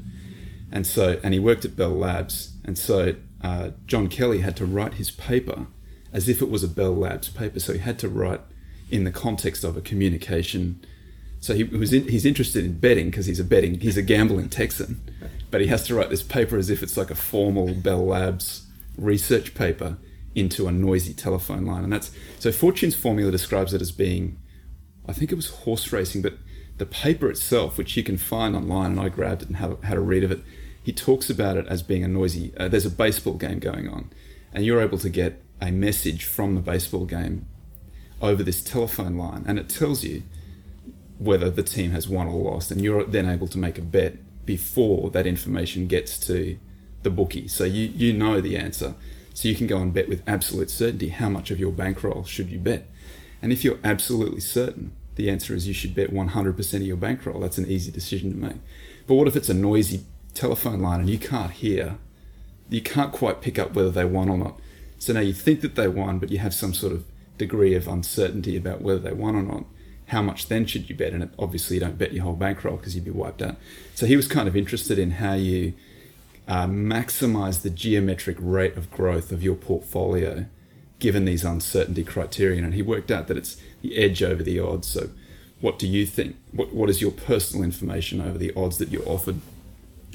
[0.72, 4.66] and so and he worked at Bell Labs, and so uh, John Kelly had to
[4.66, 5.68] write his paper
[6.12, 7.60] as if it was a Bell Labs paper.
[7.60, 8.42] So he had to write
[8.90, 10.84] in the context of a communication.
[11.44, 14.48] So he was in, he's interested in betting because he's a betting he's a gambling
[14.48, 15.02] Texan,
[15.52, 18.66] but he has to write this paper as if it's like a formal Bell Labs
[18.98, 19.98] research paper
[20.34, 24.40] into a noisy telephone line, and that's so Fortune's formula describes it as being,
[25.06, 26.36] I think it was horse racing, but
[26.78, 29.86] the paper itself, which you can find online, and I grabbed it and had, a-
[29.86, 30.40] had a read of it.
[30.82, 32.54] He talks about it as being a noisy.
[32.56, 34.12] Uh, there's a baseball game going on,
[34.54, 37.48] and you're able to get a message from the baseball game
[38.22, 40.24] over this telephone line, and it tells you
[41.24, 44.18] whether the team has won or lost, and you're then able to make a bet
[44.46, 46.58] before that information gets to
[47.04, 47.48] the bookie.
[47.48, 48.96] So you you know the answer,
[49.34, 52.50] so you can go and bet with absolute certainty how much of your bankroll should
[52.50, 52.90] you bet,
[53.42, 57.40] and if you're absolutely certain, the answer is you should bet 100% of your bankroll.
[57.40, 58.58] That's an easy decision to make.
[59.06, 61.98] But what if it's a noisy telephone line and you can't hear,
[62.70, 64.60] you can't quite pick up whether they won or not.
[64.98, 67.06] So now you think that they won, but you have some sort of
[67.38, 69.66] degree of uncertainty about whether they won or not.
[70.14, 71.12] How much then should you bet?
[71.12, 73.58] And obviously, you don't bet your whole bankroll because you'd be wiped out.
[73.96, 75.74] So he was kind of interested in how you
[76.48, 80.46] uh, maximize the geometric rate of growth of your portfolio
[81.00, 82.64] given these uncertainty criterion.
[82.64, 84.88] And he worked out that it's the edge over the odds.
[84.88, 85.10] So,
[85.62, 86.36] what do you think?
[86.52, 89.40] What, what is your personal information over the odds that you're offered?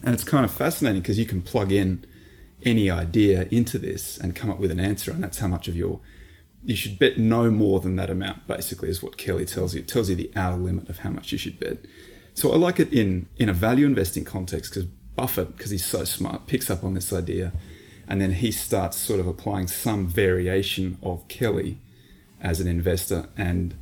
[0.05, 2.07] And it's kind of fascinating because you can plug in
[2.65, 5.75] any idea into this and come up with an answer, and that's how much of
[5.77, 5.99] your
[6.69, 8.47] you should bet no more than that amount.
[8.47, 9.81] Basically, is what Kelly tells you.
[9.81, 11.79] It tells you the outer limit of how much you should bet.
[12.35, 16.05] So I like it in in a value investing context because Buffett, because he's so
[16.05, 17.53] smart, picks up on this idea,
[18.07, 21.79] and then he starts sort of applying some variation of Kelly
[22.39, 23.75] as an investor, and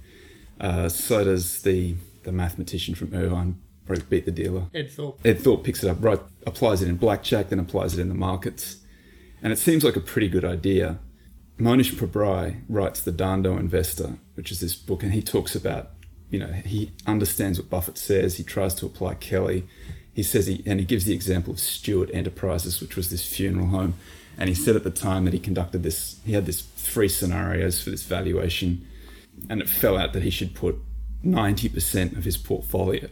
[0.60, 4.66] uh, so does the the mathematician from Irvine, probably beat the dealer.
[4.72, 5.18] Ed Thorp.
[5.24, 8.14] Ed Thorp picks it up, right, applies it in blackjack, then applies it in the
[8.14, 8.76] markets.
[9.42, 10.98] And it seems like a pretty good idea.
[11.58, 15.90] Mohnish Pabrai writes The Dhandho Investor, which is this book, and he talks about,
[16.30, 19.66] you know, he understands what Buffett says, he tries to apply Kelly.
[20.12, 23.68] He says, he, and he gives the example of Stewart Enterprises, which was this funeral
[23.68, 23.94] home.
[24.38, 27.82] And he said at the time that he conducted this, he had this three scenarios
[27.82, 28.86] for this valuation,
[29.48, 30.76] and it fell out that he should put
[31.24, 33.08] 90% of his portfolio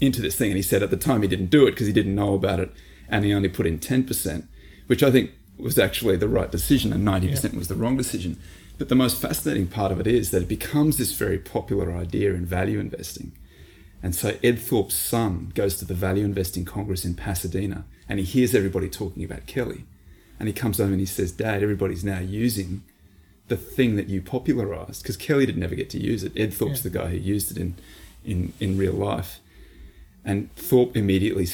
[0.00, 0.50] into this thing.
[0.50, 2.60] And he said at the time he didn't do it because he didn't know about
[2.60, 2.72] it
[3.08, 4.46] and he only put in 10%,
[4.86, 5.32] which I think
[5.62, 8.38] was actually the right decision and 90% was the wrong decision.
[8.78, 12.32] But the most fascinating part of it is that it becomes this very popular idea
[12.34, 13.32] in value investing.
[14.02, 18.24] And so Ed Thorp's son goes to the Value Investing Congress in Pasadena and he
[18.24, 19.84] hears everybody talking about Kelly.
[20.38, 22.82] And he comes home and he says, Dad, everybody's now using
[23.48, 26.32] the thing that you popularized because Kelly did never get to use it.
[26.34, 26.90] Ed Thorp's Yeah.
[26.90, 27.74] the guy who used it in,
[28.24, 29.40] in, in real life.
[30.24, 31.44] And Thorp immediately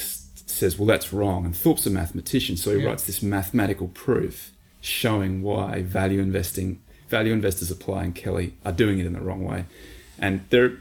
[0.57, 1.45] says, Well, that's wrong.
[1.45, 2.89] And Thorp's a mathematician, so he Yeah.
[2.89, 9.07] writes this mathematical proof showing why value investing, value investors applying Kelly are doing it
[9.07, 9.65] in the wrong way.
[10.19, 10.79] And they're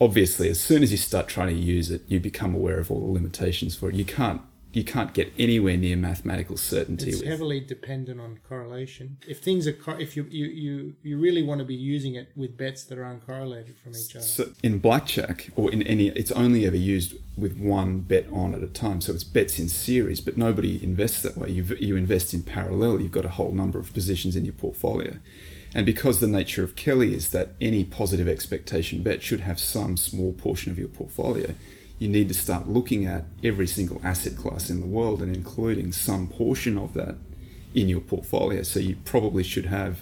[0.00, 3.00] obviously, as soon as you start trying to use it, you become aware of all
[3.00, 3.94] the limitations for it.
[3.96, 4.40] You can't
[4.72, 7.10] you can't get anywhere near mathematical certainty.
[7.10, 9.16] It's with- heavily dependent on correlation.
[9.26, 12.30] If things are, co- if you, you you you really want to be using it
[12.36, 14.24] with bets that are uncorrelated from each other.
[14.24, 18.62] So in blackjack or in any, it's only ever used with one bet on at
[18.62, 19.00] a time.
[19.00, 21.50] So it's bets in series, but nobody invests that way.
[21.50, 23.00] You you invest in parallel.
[23.00, 25.16] You've got a whole number of positions in your portfolio,
[25.74, 29.96] and because the nature of Kelly is that any positive expectation bet should have some
[29.96, 31.54] small portion of your portfolio,
[31.98, 35.92] you need to start looking at every single asset class in the world and including
[35.92, 37.16] some portion of that
[37.74, 38.62] in your portfolio.
[38.62, 40.00] So you probably should have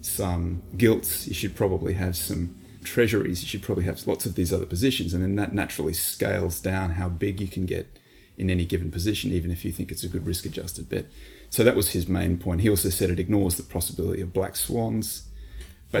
[0.00, 4.52] some gilts, you should probably have some treasuries, you should probably have lots of these
[4.52, 7.98] other positions, and then that naturally scales down how big you can get
[8.38, 11.06] in any given position, even if you think it's a good risk adjusted bet.
[11.50, 12.60] So that was his main point.
[12.60, 15.25] He also said it ignores the possibility of black swans.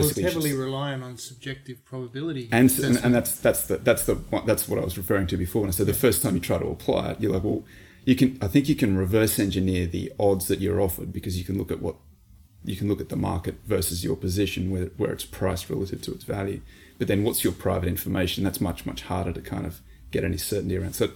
[0.00, 3.78] Basically, well, it's heavily just, reliant on subjective probability, and and, and that's that's the
[3.78, 5.64] that's the that's what I was referring to before.
[5.64, 7.64] And so the first time you try to apply it, you're like, well,
[8.04, 8.38] you can.
[8.40, 11.70] I think you can reverse engineer the odds that you're offered because you can look
[11.70, 11.96] at what
[12.64, 16.12] you can look at the market versus your position where where it's priced relative to
[16.12, 16.60] its value.
[16.98, 18.44] But then, what's your private information?
[18.44, 19.80] That's much much harder to kind of
[20.10, 20.94] get any certainty around.
[20.94, 21.10] So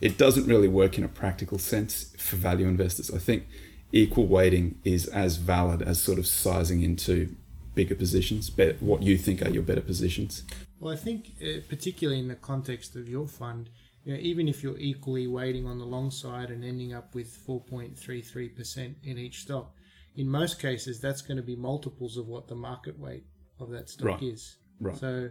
[0.00, 3.10] it doesn't really work in a practical sense for value investors.
[3.10, 3.46] I think
[3.92, 7.34] equal weighting is as valid as sort of sizing into
[7.76, 10.42] bigger positions, better, what you think are your better positions?
[10.80, 13.70] Well, I think uh, particularly in the context of your fund,
[14.04, 17.28] you know, even if you're equally weighting on the long side and ending up with
[17.46, 19.72] 4.33% in each stock,
[20.16, 23.24] in most cases that's going to be multiples of what the market weight
[23.60, 24.22] of that stock right.
[24.22, 24.56] is.
[24.80, 24.96] Right.
[24.96, 25.30] So,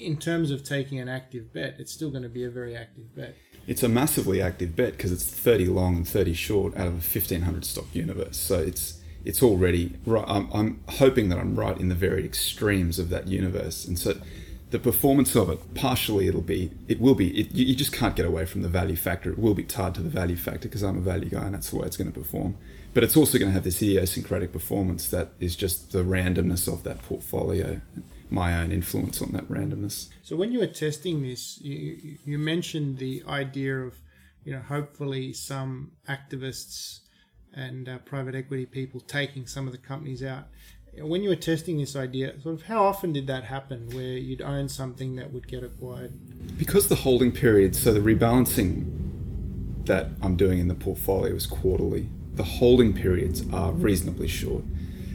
[0.00, 3.14] in terms of taking an active bet, it's still going to be a very active
[3.14, 3.34] bet.
[3.66, 6.96] It's a massively active bet because it's 30 long and 30 short out of a
[6.96, 8.38] 1500 stock universe.
[8.38, 10.24] So it's it's already right.
[10.26, 14.14] I'm, I'm hoping that I'm right in the very extremes of that universe, and so
[14.70, 18.24] the performance of it partially it'll be it will be it, you just can't get
[18.24, 19.30] away from the value factor.
[19.30, 21.70] It will be tied to the value factor because I'm a value guy, and that's
[21.70, 22.56] the way it's going to perform.
[22.94, 26.84] But it's also going to have this idiosyncratic performance that is just the randomness of
[26.84, 27.80] that portfolio
[28.32, 30.08] my own influence on that randomness.
[30.22, 34.00] So when you were testing this, you you mentioned the idea of
[34.44, 37.00] you know hopefully some activists
[37.54, 40.44] and uh, private equity people taking some of the companies out.
[40.98, 44.42] When you were testing this idea, sort of how often did that happen where you'd
[44.42, 46.12] own something that would get acquired?
[46.58, 52.08] Because the holding period, so the rebalancing that I'm doing in the portfolio is quarterly,
[52.34, 54.64] the holding periods are reasonably short.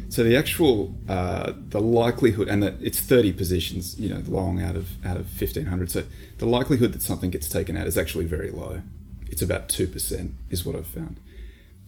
[0.10, 4.76] So the actual uh, the likelihood, and that it's 30 positions, you know, long out
[4.76, 5.92] of out of 1500.
[5.92, 6.04] So
[6.38, 8.82] the likelihood that something gets taken out is actually very low.
[9.30, 11.20] It's about two percent, is what I've found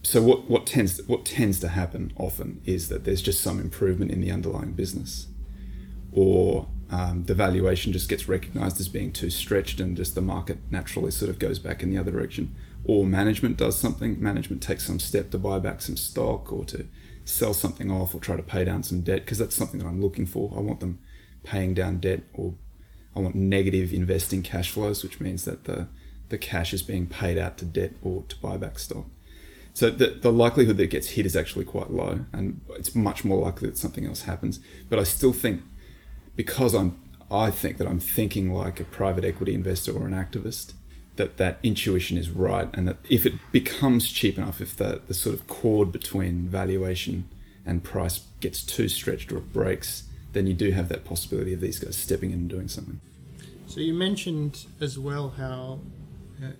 [0.02, 4.10] so what, what tends what tends to happen often is that there's just some improvement
[4.10, 5.26] in the underlying business,
[6.12, 10.58] or um, the valuation just gets recognised as being too stretched, and just the market
[10.70, 14.20] naturally sort of goes back in the other direction, or management does something.
[14.20, 16.86] Management takes some step to buy back some stock or to
[17.24, 20.00] sell something off or try to pay down some debt because that's something that I'm
[20.00, 20.52] looking for.
[20.56, 20.98] I want them
[21.44, 22.54] paying down debt or
[23.14, 25.88] I want negative investing cash flows, which means that the
[26.30, 29.06] the cash is being paid out to debt or to buy back stock.
[29.74, 33.24] So the, the likelihood that it gets hit is actually quite low, and it's much
[33.24, 34.60] more likely that something else happens.
[34.88, 35.62] But I still think,
[36.36, 37.00] because I'm,
[37.30, 40.72] I think that I'm thinking like a private equity investor or an activist,
[41.16, 45.14] that that intuition is right, and that if it becomes cheap enough, if the, the
[45.14, 47.28] sort of cord between valuation
[47.64, 51.78] and price gets too stretched or breaks, then you do have that possibility of these
[51.78, 53.00] guys stepping in and doing something.
[53.66, 55.80] So you mentioned as well how
[56.42, 56.52] uh,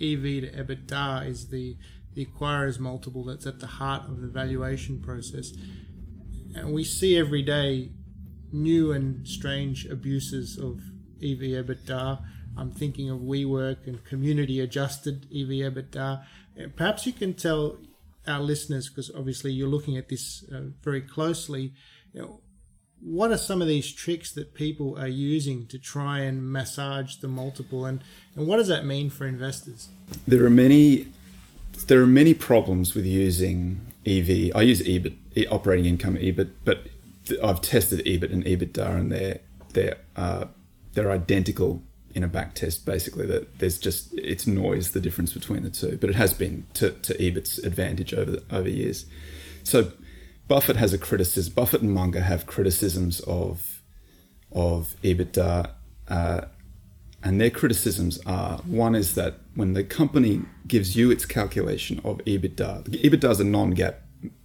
[0.00, 1.76] EV to EBITDA is the
[2.14, 5.52] the acquirer's multiple that's at the heart of the valuation process.
[6.54, 7.90] And we see every day
[8.52, 10.80] new and strange abuses of
[11.22, 12.22] EV EBITDA.
[12.56, 16.24] I'm thinking of WeWork and community adjusted EV EBITDA.
[16.76, 17.78] Perhaps you can tell
[18.26, 21.72] our listeners, because obviously you're looking at this uh, very closely,
[22.12, 22.40] you know,
[23.00, 27.26] what are some of these tricks that people are using to try and massage the
[27.26, 28.04] multiple and,
[28.36, 29.88] and what does that mean for investors?
[30.28, 31.08] There are many
[31.86, 34.54] there are many problems with using EV.
[34.54, 35.16] I use EBIT,
[35.50, 36.86] operating income EBIT, but
[37.42, 39.40] I've tested EBIT and EBITDA, and they're
[39.72, 40.46] they're uh,
[40.94, 41.82] they're identical
[42.14, 42.84] in a back test.
[42.84, 46.66] Basically, that there's just it's noise the difference between the two, but it has been
[46.74, 49.06] to, to EBIT's advantage over over years.
[49.64, 49.92] So
[50.48, 51.52] Buffett has a criticism.
[51.54, 53.82] Buffett and Munger have criticisms of
[54.50, 55.70] of EBITDA.
[56.08, 56.40] Uh,
[57.22, 62.18] and their criticisms are one is that when the company gives you its calculation of
[62.18, 63.94] EBITDA, EBITDA is a non GAAP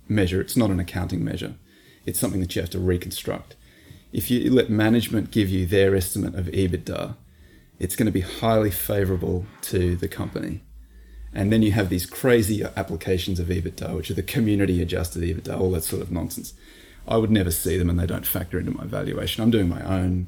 [0.07, 1.55] measure, it's not an accounting measure.
[2.05, 3.55] It's something that you have to reconstruct.
[4.13, 7.15] If you let management give you their estimate of EBITDA,
[7.79, 10.63] it's going to be highly favorable to the company.
[11.33, 15.59] And then you have these crazy applications of EBITDA, which are the community adjusted EBITDA,
[15.59, 16.53] all that sort of nonsense.
[17.07, 19.43] I would never see them and they don't factor into my valuation.
[19.43, 20.27] I'm doing my own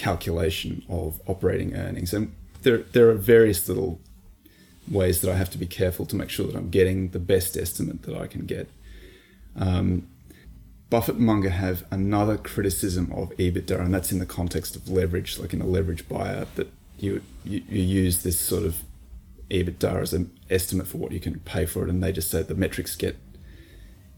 [0.00, 2.14] calculation of operating earnings.
[2.14, 4.00] And there, there are various little
[4.90, 7.56] ways that I have to be careful to make sure that I'm getting the best
[7.56, 8.68] estimate that I can get.
[9.56, 10.08] Um,
[10.88, 15.38] Buffett and Munger have another criticism of EBITDA, and that's in the context of leverage,
[15.38, 18.82] like in a leverage buyout, that you, you you use this sort of
[19.50, 22.42] EBITDA as an estimate for what you can pay for it, and they just say
[22.42, 23.16] the metrics get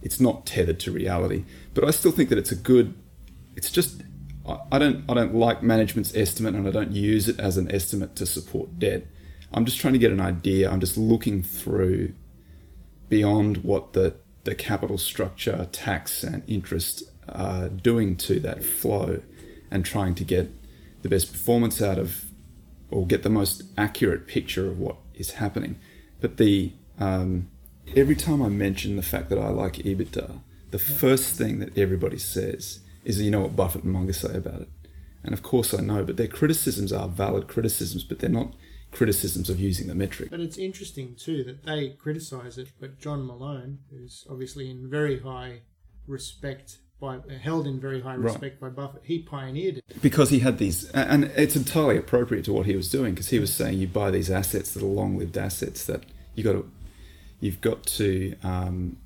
[0.02, 1.44] it's not tethered to reality.
[1.74, 2.94] But I still think that it's a good.
[3.56, 4.02] It's just
[4.46, 8.16] I don't I don't like management's estimate, and I don't use it as an estimate
[8.16, 9.06] to support debt.
[9.52, 10.70] I'm just trying to get an idea.
[10.70, 12.14] I'm just looking through
[13.08, 19.22] beyond what the the capital structure, tax, and interest are doing to that flow,
[19.70, 20.50] and trying to get
[21.02, 22.24] the best performance out of,
[22.90, 25.78] or get the most accurate picture of what is happening.
[26.20, 27.48] But the um,
[27.94, 30.40] every time I mention the fact that I like EBITDA,
[30.72, 34.62] the first thing that everybody says is, you know what Buffett and Munger say about
[34.62, 34.68] it.
[35.24, 38.54] And of course I know, but their criticisms are valid criticisms, but they're not
[38.90, 40.30] criticisms of using the metric.
[40.30, 45.20] But it's interesting too that they criticize it, but John Malone, who's obviously in very
[45.20, 45.62] high
[46.06, 48.74] respect by held in very high respect right.
[48.74, 52.66] by Buffett, he pioneered it because he had these, and it's entirely appropriate to what
[52.66, 55.84] he was doing because he was saying you buy these assets that are long-lived assets
[55.86, 56.70] that you got to
[57.40, 58.96] you've got to um,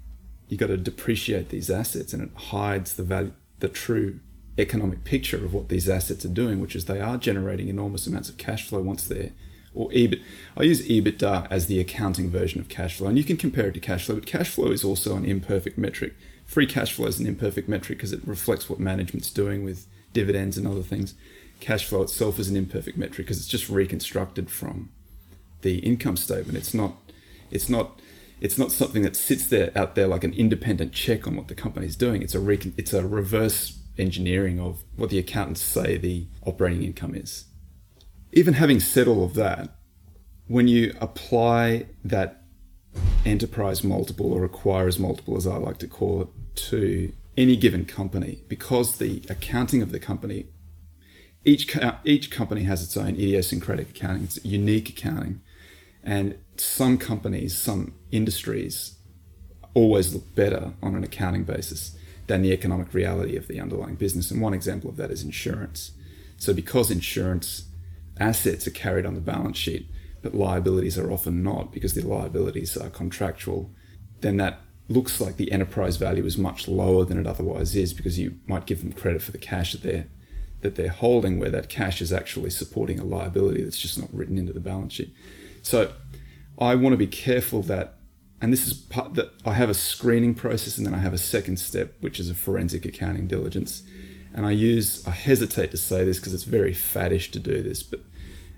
[0.49, 4.21] you've got to depreciate these assets, and it hides the value, the true
[4.59, 8.29] economic picture of what these assets are doing, which is they are generating enormous amounts
[8.29, 9.33] of cash flow once they're
[9.77, 10.23] or EBIT.
[10.57, 13.75] I use EBITDA as the accounting version of cash flow, and you can compare it
[13.75, 16.15] to cash flow, but cash flow is also an imperfect metric.
[16.47, 20.57] Free cash flow is an imperfect metric because it reflects what management's doing with dividends
[20.57, 21.15] and other things.
[21.61, 24.89] Cash flow itself is an imperfect metric because it's just reconstructed from
[25.63, 26.57] the income statement.
[26.57, 26.95] It's not.
[27.51, 28.01] It's not
[28.41, 31.55] it's not something that sits there out there like an independent check on what the
[31.55, 32.22] company's doing.
[32.22, 37.14] It's a recon- it's a reverse engineering of what the accountants say the operating income
[37.14, 37.47] is.
[38.32, 39.76] Even having said all of that,
[40.49, 42.43] when you apply that
[43.24, 48.43] enterprise multiple or acquirers multiple, as I like to call it, to any given company,
[48.49, 50.47] because the accounting of the company,
[51.45, 55.41] each each company has its own idiosyncratic accounting, it's unique accounting,
[56.07, 58.97] and some companies, some industries
[59.75, 61.97] always look better on an accounting basis
[62.29, 64.31] than the economic reality of the underlying business.
[64.31, 65.91] And one example of that is insurance.
[66.39, 67.65] So, because insurance
[68.19, 69.91] assets are carried on the balance sheet,
[70.23, 73.71] but liabilities are often not because the liabilities are contractual,
[74.21, 78.17] then that looks like the enterprise value is much lower than it otherwise is because
[78.19, 80.07] you might give them credit for the cash that they're
[80.63, 84.39] that they're holding where that cash is actually supporting a liability that's just not written
[84.39, 85.15] into the balance sheet.
[85.67, 85.93] So
[86.61, 87.95] I want to be careful that,
[88.41, 91.19] and this is part that I have a screening process and then I have a
[91.19, 93.83] second step, which is a forensic accounting diligence.
[94.33, 97.83] And I use, I hesitate to say this because it's very faddish to do this,
[97.83, 97.99] but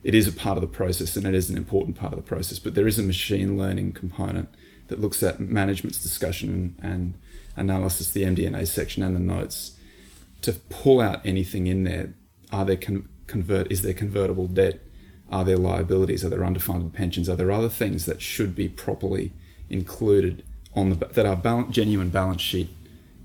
[0.04, 2.28] it is a part of the process and it is an important part of the
[2.28, 2.58] process.
[2.58, 4.50] But there is a machine learning component
[4.88, 7.14] that looks at management's discussion and,
[7.56, 9.78] analysis, the MD&A section and the notes
[10.42, 12.12] to pull out anything in there.
[12.52, 13.72] Are there con- convert?
[13.72, 14.82] Is there convertible debt?
[15.30, 16.24] Are there liabilities?
[16.24, 17.28] Are there underfunded pensions?
[17.28, 19.32] Are there other things that should be properly
[19.68, 20.42] included
[20.74, 22.70] on the that are balance, genuine balance sheet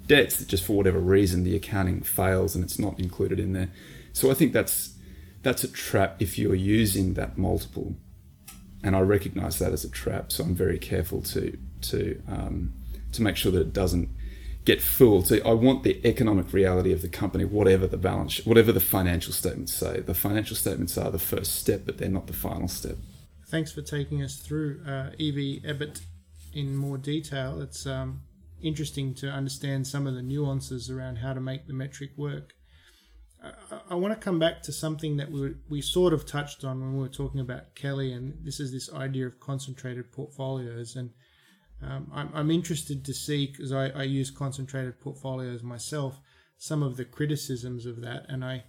[0.05, 3.69] debts that just for whatever reason the accounting fails and it's not included in there?
[4.11, 4.93] So I think that's
[5.41, 7.95] that's a trap if you're using that multiple,
[8.83, 10.31] and I recognise that as a trap.
[10.31, 12.73] So I'm very careful to to um,
[13.13, 14.09] to make sure that it doesn't
[14.65, 15.27] get fooled.
[15.27, 19.33] So I want the economic reality of the company, whatever the balance, whatever the financial
[19.33, 19.99] statements say.
[19.99, 22.97] The financial statements are the first step, but they're not the final step.
[23.47, 26.01] Thanks for taking us through uh, EV EBIT
[26.53, 27.61] in more detail.
[27.61, 28.21] It's um,
[28.61, 32.53] interesting to understand some of the nuances around how to make the metric work.
[33.43, 33.51] I,
[33.91, 36.93] I want to come back to something that we, we sort of touched on when
[36.93, 40.95] we were talking about Kelly, and this is this idea of concentrated portfolios.
[40.95, 41.09] And
[41.85, 46.19] um, I'm, I'm, interested to see because I, I, use concentrated portfolios myself.
[46.57, 48.63] Some of the criticisms of that, and I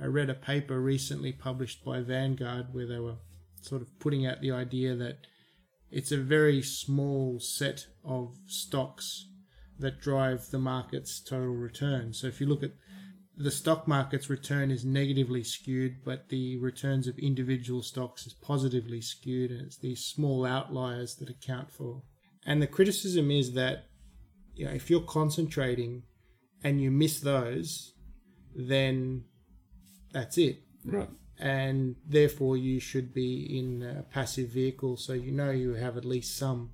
[0.00, 3.16] I read a paper recently published by Vanguard where they were
[3.62, 5.18] sort of putting out the idea that
[5.90, 9.28] it's a very small set of stocks
[9.78, 12.12] that drive the market's total return.
[12.12, 12.72] So if you look at
[13.36, 19.00] the stock market's return is negatively skewed, but the returns of individual stocks is positively
[19.00, 22.02] skewed, and it's these small outliers that account for
[22.46, 23.86] and the criticism is that
[24.54, 26.04] you know if you're concentrating
[26.64, 27.92] and you miss those,
[28.54, 29.24] then
[30.12, 30.62] that's it.
[30.84, 31.08] Right.
[31.38, 36.04] And therefore, you should be in a passive vehicle, so you know you have at
[36.04, 36.70] least some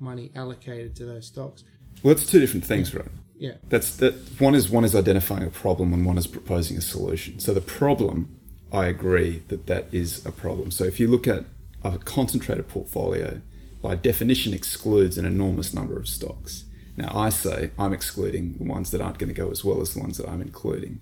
[0.00, 1.64] money allocated to those stocks.
[2.02, 3.06] Well, that's two different things, right?
[3.38, 3.54] Yeah.
[3.68, 4.14] That's that.
[4.40, 7.38] One is one is identifying a problem, and one is proposing a solution.
[7.38, 8.38] So the problem,
[8.72, 10.70] I agree that that is a problem.
[10.70, 11.44] So if you look at
[11.84, 13.42] a concentrated portfolio,
[13.86, 16.64] by definition excludes an enormous number of stocks.
[16.96, 19.94] Now, I say I'm excluding the ones that aren't going to go as well as
[19.94, 20.98] the ones that I'm including.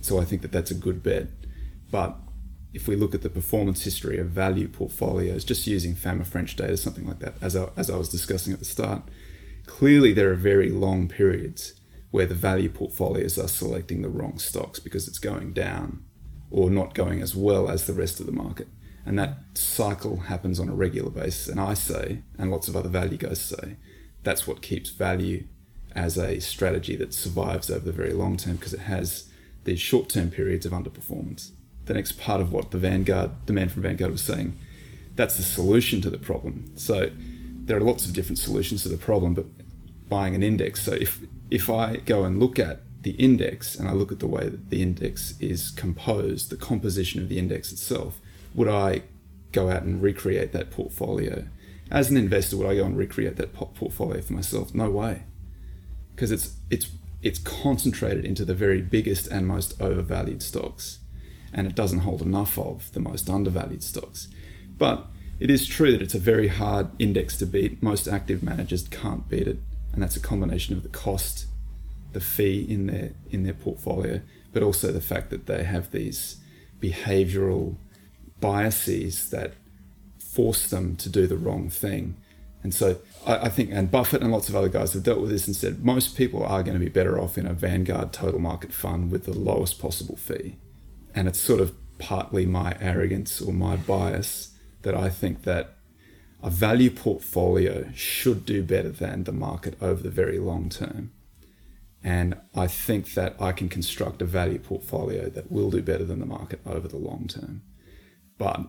[0.00, 1.26] So I think that that's a good bet.
[1.90, 2.16] But
[2.72, 6.76] if we look at the performance history of value portfolios, just using Fama French data,
[6.76, 9.02] something like that, as I, as I was discussing at the start,
[9.66, 11.80] clearly there are very long periods
[12.12, 16.04] where the value portfolios are selecting the wrong stocks because it's going down
[16.48, 18.68] or not going as well as the rest of the market.
[19.10, 21.48] And that cycle happens on a regular basis.
[21.48, 23.74] And I say, and lots of other value guys say,
[24.22, 25.48] that's what keeps value
[25.96, 29.28] as a strategy that survives over the very long term because it has
[29.64, 31.50] these short term periods of underperformance.
[31.86, 34.56] The next part of what the Vanguard, the man from Vanguard was saying,
[35.16, 36.70] that's the solution to the problem.
[36.76, 37.10] So
[37.64, 39.46] there are lots of different solutions to the problem, but
[40.08, 40.84] buying an index.
[40.84, 41.18] So if
[41.50, 44.70] if I go and look at the index and I look at the way that
[44.70, 48.20] the index is composed, the composition of the index itself,
[48.54, 49.02] would I
[49.52, 51.46] go out and recreate that portfolio?
[51.90, 54.74] As an investor, would I go and recreate that portfolio for myself?
[54.74, 55.24] No way,
[56.14, 56.88] because it's it's
[57.22, 61.00] it's concentrated into the very biggest and most overvalued stocks,
[61.52, 64.28] and it doesn't hold enough of the most undervalued stocks.
[64.78, 65.06] But
[65.40, 67.82] it is true that it's a very hard index to beat.
[67.82, 69.58] Most active managers can't beat it,
[69.92, 71.46] and that's a combination of the cost,
[72.12, 74.20] the fee in their in their portfolio,
[74.52, 76.36] but also the fact that they have these
[76.80, 77.76] behavioral
[78.40, 79.54] biases that
[80.18, 82.16] force them to do the wrong thing.
[82.62, 85.30] And so I, I, think, and Buffett and lots of other guys have dealt with
[85.30, 88.40] this and said most people are going to be better off in a Vanguard total
[88.40, 90.56] market fund with the lowest possible fee.
[91.14, 95.74] And it's sort of partly my arrogance or my bias that I think that
[96.42, 101.12] a value portfolio should do better than the market over the very long term.
[102.02, 106.18] And I think that I can construct a value portfolio that will do better than
[106.18, 107.62] the market over the long term.
[108.40, 108.62] But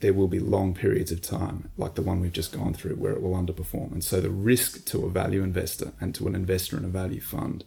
[0.00, 3.12] there will be long periods of time, like the one we've just gone through, where
[3.12, 3.92] it will underperform.
[3.92, 7.20] And so the risk to a value investor and to an investor in a value
[7.20, 7.64] fund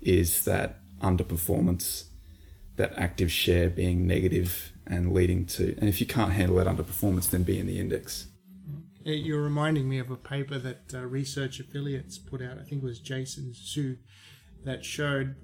[0.00, 2.06] is that underperformance,
[2.74, 7.30] that active share being negative and leading to, and if you can't handle that underperformance,
[7.30, 8.26] then be in the index.
[9.04, 12.86] You're reminding me of a paper that uh, Research Affiliates put out, I think it
[12.86, 13.98] was Jason Hsu,
[14.64, 15.36] that showed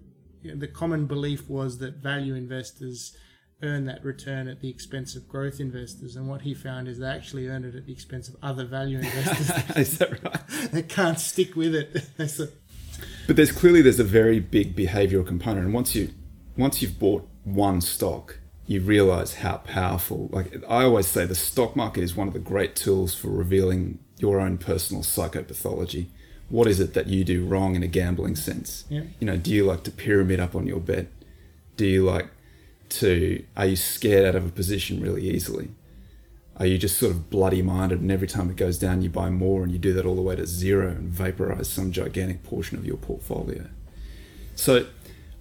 [0.42, 3.16] you know, the common belief was that value investors
[3.62, 6.16] earn that return at the expense of growth investors.
[6.16, 8.98] And what he found is they actually earn it at the expense of other value
[8.98, 9.76] investors.
[9.76, 10.70] is that right?
[10.72, 12.04] they can't stick with it.
[13.26, 16.10] but there's clearly there's a very big behavioral component, and once you
[16.56, 20.28] once you've bought one stock, you realize how powerful.
[20.32, 23.98] Like I always say, the stock market is one of the great tools for revealing
[24.18, 26.06] your own personal psychopathology.
[26.48, 28.84] What is it that you do wrong in a gambling sense?
[28.88, 29.02] Yeah.
[29.20, 31.08] You know, do you like to pyramid up on your bet?
[31.76, 32.28] Do you like
[32.90, 35.70] to are you scared out of a position really easily?
[36.56, 39.30] Are you just sort of bloody minded and every time it goes down you buy
[39.30, 42.76] more and you do that all the way to zero and vaporize some gigantic portion
[42.78, 43.66] of your portfolio?
[44.56, 44.86] So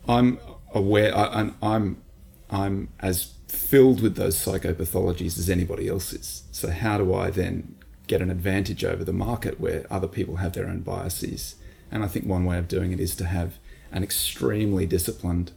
[0.08, 0.40] I'm
[0.74, 2.02] aware I, I'm
[2.50, 6.44] I'm as filled with those psychopathologies as anybody else is.
[6.52, 7.76] So how do I then
[8.08, 11.56] get an advantage over the market where other people have their own biases?
[11.92, 13.58] And I think one way of doing it is to have
[13.92, 15.52] an extremely disciplined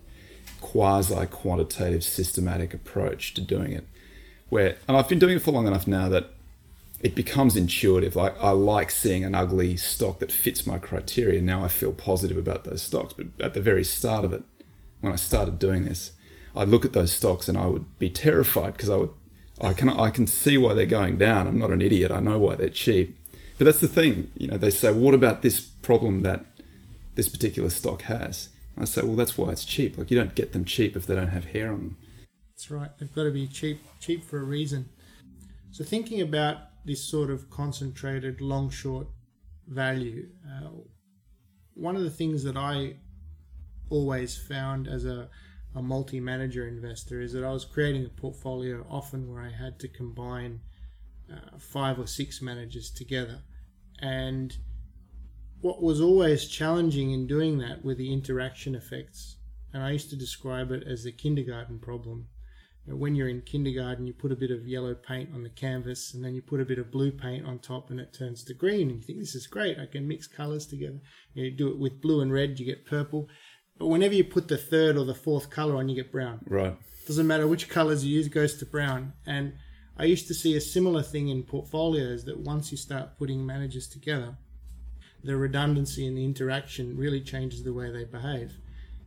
[0.61, 3.87] quasi quantitative systematic approach to doing it.
[4.49, 6.31] Where, and I've been doing it for long enough now that
[7.01, 8.17] it becomes intuitive.
[8.17, 11.41] Like I like seeing an ugly stock that fits my criteria.
[11.41, 13.15] Now I feel positive about those stocks.
[13.15, 14.43] But at the very start of it,
[15.01, 16.13] when I started doing this,
[16.55, 19.11] I'd look at those stocks and I would be terrified because I would,
[19.61, 21.47] I can, I can see why they're going down.
[21.47, 22.11] I'm not an idiot.
[22.11, 23.17] I know why they're cheap.
[23.57, 24.31] But that's the thing.
[24.37, 26.45] You know, they say, what about this problem that
[27.15, 28.49] this particular stock has?
[28.81, 29.99] I say, well, that's why it's cheap.
[29.99, 31.97] Like you don't get them cheap if they don't have hair on them.
[32.51, 32.91] That's right.
[32.99, 34.89] They've got to be cheap, cheap for a reason.
[35.71, 39.07] So thinking about this sort of concentrated long short
[39.67, 40.71] value, uh,
[41.75, 42.97] one of the things that I
[43.89, 45.29] always found as a,
[45.75, 49.79] a multi manager investor is that I was creating a portfolio often where I had
[49.81, 50.61] to combine
[51.33, 53.43] uh, five or six managers together.
[54.01, 54.57] And
[55.61, 59.37] what was always challenging in doing that were the interaction effects.
[59.73, 62.27] And I used to describe it as the kindergarten problem.
[62.87, 66.25] When you're in kindergarten, you put a bit of yellow paint on the canvas and
[66.25, 68.89] then you put a bit of blue paint on top and it turns to green.
[68.89, 70.99] And you think, this is great, I can mix colors together.
[71.35, 73.29] You do it with blue and red, you get purple.
[73.79, 76.41] But whenever you put the third or the fourth color on, you get brown.
[76.47, 76.77] Right.
[77.07, 79.13] Doesn't matter which colors you use, goes to brown.
[79.25, 79.55] And
[79.97, 83.87] I used to see a similar thing in portfolios that once you start putting managers
[83.87, 84.37] together,
[85.23, 88.53] the redundancy and the interaction really changes the way they behave.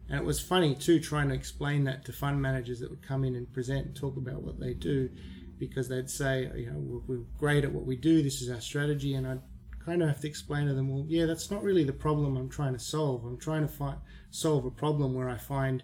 [0.09, 3.23] And it was funny too trying to explain that to fund managers that would come
[3.23, 5.09] in and present and talk about what they do
[5.57, 8.61] because they'd say, you know, we're, we're great at what we do, this is our
[8.61, 9.13] strategy.
[9.13, 9.41] And I'd
[9.83, 12.49] kind of have to explain to them, well, yeah, that's not really the problem I'm
[12.49, 13.23] trying to solve.
[13.25, 13.97] I'm trying to find,
[14.29, 15.83] solve a problem where I find,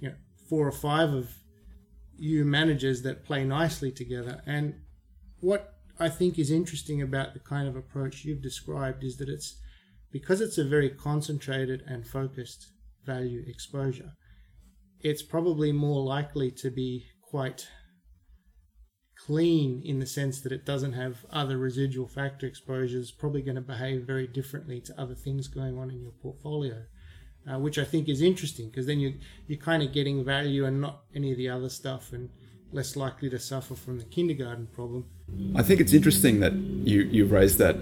[0.00, 0.14] you know,
[0.48, 1.30] four or five of
[2.16, 4.42] you managers that play nicely together.
[4.46, 4.80] And
[5.40, 9.56] what I think is interesting about the kind of approach you've described is that it's
[10.12, 12.72] because it's a very concentrated and focused
[13.04, 14.12] value exposure,
[15.00, 17.68] it's probably more likely to be quite
[19.26, 23.60] clean in the sense that it doesn't have other residual factor exposures, probably going to
[23.60, 26.82] behave very differently to other things going on in your portfolio.
[27.50, 29.14] Uh, which I think is interesting because then you
[29.46, 32.28] you're kind of getting value and not any of the other stuff, and
[32.70, 35.06] less likely to suffer from the kindergarten problem.
[35.56, 37.76] I think it's interesting that you you raised that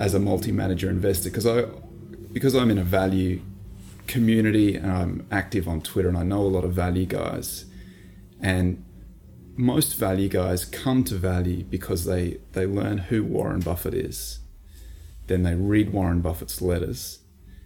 [0.00, 1.66] as a multi-manager investor because I
[2.32, 3.42] because I'm in a value
[4.06, 7.66] community and I'm active on Twitter and I know a lot of value guys,
[8.40, 8.84] and
[9.56, 14.40] most value guys come to value because they they learn who Warren Buffett is,
[15.26, 17.18] then they read Warren Buffett's letters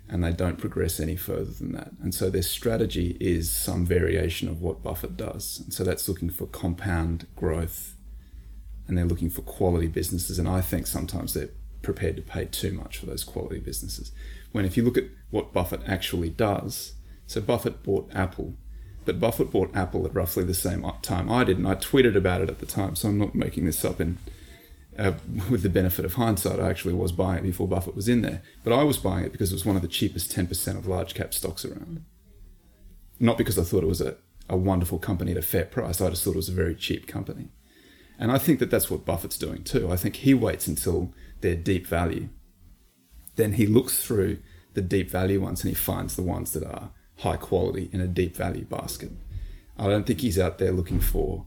[0.09, 1.93] and they don't progress any further than that.
[2.03, 5.61] And so their strategy is some variation of what Buffett does.
[5.65, 7.95] And so that's looking for compound growth
[8.87, 10.39] and they're looking for quality businesses.
[10.39, 11.49] And I think sometimes they're
[11.85, 14.11] prepared to pay too much for those quality businesses.
[14.53, 16.95] When if you look at what Buffett actually does,
[17.27, 18.55] so Buffett bought Apple,
[19.05, 21.59] but Buffett bought Apple at roughly the same time I did.
[21.59, 24.19] And I tweeted about it at the time, so I'm not making this up in
[24.99, 25.13] uh,
[25.51, 28.43] with the benefit of hindsight, I actually was buying it before Buffett was in there.
[28.63, 31.15] But I was buying it because it was one of the cheapest 10% of large
[31.15, 32.05] cap stocks around.
[33.21, 34.17] Not because I thought it was a,
[34.49, 37.07] a wonderful company at a fair price, I just thought it was a very cheap
[37.07, 37.49] company.
[38.19, 39.91] And I think that that's what Buffett's doing too.
[39.91, 41.13] I think he waits until
[41.45, 42.31] they're deep value.
[43.37, 44.39] Then he looks through
[44.73, 46.89] the deep value ones and he finds the ones that are
[47.19, 49.11] high quality in a deep value basket.
[49.79, 51.45] I don't think he's out there looking for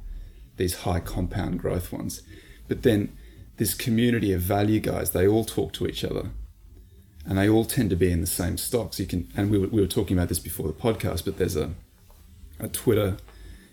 [0.58, 2.22] these high compound growth ones.
[2.68, 3.18] But then
[3.58, 6.30] this community of value guys, they all talk to each other
[7.26, 9.00] and they all tend to be in the same stocks.
[9.00, 11.56] You can, and we were, we were talking about this before the podcast, but there's
[11.56, 11.72] a,
[12.60, 13.18] a Twitter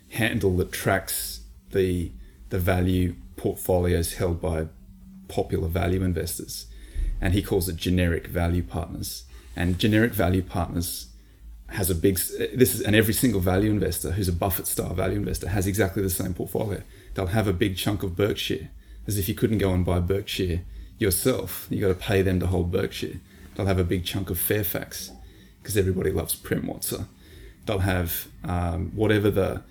[0.09, 2.11] handle that tracks the,
[2.49, 4.69] the value portfolios held by
[5.27, 6.67] popular value investors.
[7.21, 9.25] And he calls it generic value partners.
[9.55, 11.07] And generic value partners
[11.69, 15.17] has a big, this is, and every single value investor who's a Buffett style value
[15.17, 16.81] investor has exactly the same portfolio.
[17.13, 18.69] They'll have a big chunk of Berkshire
[19.07, 20.61] as if you couldn't go and buy Berkshire
[20.97, 21.67] yourself.
[21.69, 23.19] You got to pay them to hold Berkshire.
[23.55, 25.11] They'll have a big chunk of Fairfax
[25.61, 27.07] because everybody loves Prem Watsa.
[27.65, 29.63] They'll have um, whatever the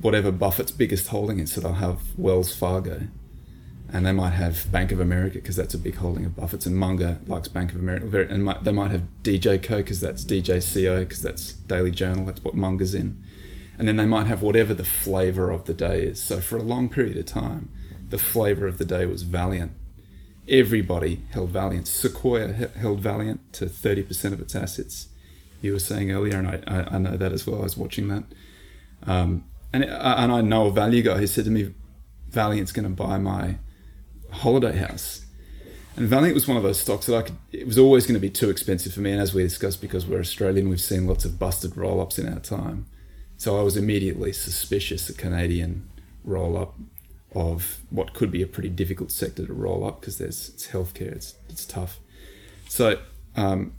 [0.00, 1.52] whatever Buffett's biggest holding is.
[1.52, 3.02] So they'll have Wells Fargo,
[3.94, 6.66] and they might have Bank of America because that's a big holding of Buffett's.
[6.66, 11.22] And Munger likes Bank of America, and they might have DJCO because that's DJCO because
[11.22, 12.26] that's Daily Journal.
[12.26, 13.22] That's what Munger's in.
[13.78, 16.20] And then they might have whatever the flavor of the day is.
[16.20, 17.68] So for a long period of time,
[18.08, 19.70] the flavor of the day was Valeant.
[20.48, 21.86] Everybody held Valeant.
[21.86, 25.06] Sequoia held Valeant to 30% of its assets.
[25.62, 27.60] You were saying earlier, and I, I, know that as well.
[27.60, 28.24] I was watching that.
[29.06, 31.72] Um, and, and I know a value guy who said to me,
[32.28, 33.58] Valeant's going to buy my
[34.34, 35.24] holiday house.
[35.96, 38.20] And Valeant was one of those stocks that I could, it was always going to
[38.20, 39.12] be too expensive for me.
[39.12, 42.30] And as we discussed, because we're Australian, we've seen lots of busted roll ups in
[42.32, 42.86] our time.
[43.36, 45.88] So I was immediately suspicious a Canadian
[46.24, 46.74] roll up
[47.34, 51.12] of what could be a pretty difficult sector to roll up because there's it's healthcare,
[51.12, 51.98] it's it's tough.
[52.68, 53.00] So
[53.36, 53.74] um,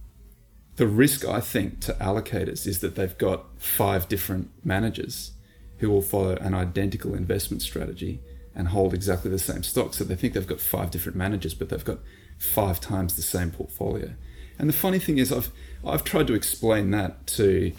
[0.76, 5.32] the risk I think to allocators is that they've got five different managers
[5.80, 8.22] who will follow an identical investment strategy
[8.56, 9.94] and hold exactly the same stock.
[9.94, 12.00] So they think they've got five different managers, but they've got
[12.38, 14.14] five times the same portfolio.
[14.58, 15.52] And the funny thing is, I've
[15.86, 17.74] I've tried to explain that to.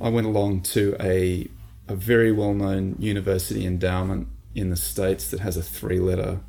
[0.00, 1.48] I went along to a
[1.88, 6.40] a very well known university endowment in the States that has a three letter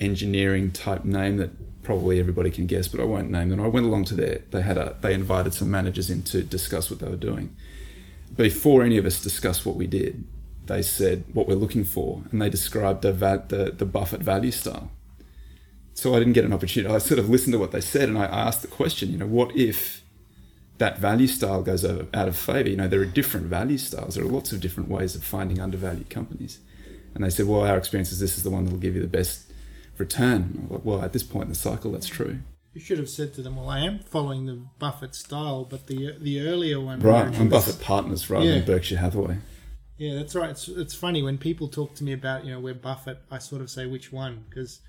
[0.00, 1.50] engineering type name that
[1.82, 3.60] probably everybody can guess, but I won't name them.
[3.60, 6.90] I went along to their, they had a, they invited some managers in to discuss
[6.90, 7.54] what they were doing.
[8.34, 10.24] Before any of us discussed what we did,
[10.66, 14.90] they said what we're looking for, and they described the, the, the Buffett value style.
[15.94, 16.92] So I didn't get an opportunity.
[16.92, 19.26] I sort of listened to what they said, and I asked the question, you know,
[19.26, 20.02] what if
[20.78, 22.68] that value style goes out of favor?
[22.68, 24.16] You know, there are different value styles.
[24.16, 26.58] There are lots of different ways of finding undervalued companies.
[27.14, 29.00] And they said, well, our experience is this is the one that will give you
[29.02, 29.52] the best
[29.98, 30.66] return.
[30.68, 32.40] Like, well, at this point in the cycle, that's true.
[32.72, 36.16] You should have said to them, "Well, I am following the Buffett style, but the
[36.18, 38.54] the earlier one." Right, I'm Buffett partners rather yeah.
[38.54, 39.38] than Berkshire Hathaway.
[39.96, 40.50] Yeah, that's right.
[40.50, 43.18] It's it's funny when people talk to me about you know where Buffett.
[43.30, 44.80] I sort of say which one because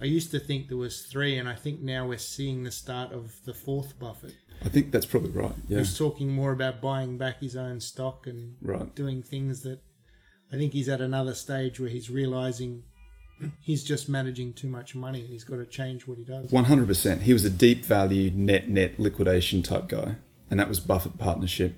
[0.00, 3.12] I used to think there was three, and I think now we're seeing the start
[3.12, 4.34] of the fourth Buffett.
[4.64, 5.54] I think that's probably right.
[5.68, 8.92] Yeah, he's talking more about buying back his own stock and right.
[8.94, 9.80] doing things that
[10.52, 12.82] I think he's at another stage where he's realizing
[13.60, 16.50] he's just managing too much money and he's got to change what he does.
[16.50, 17.20] 100%.
[17.20, 20.16] He was a deep value net net liquidation type guy,
[20.50, 21.76] and that was Buffett partnership.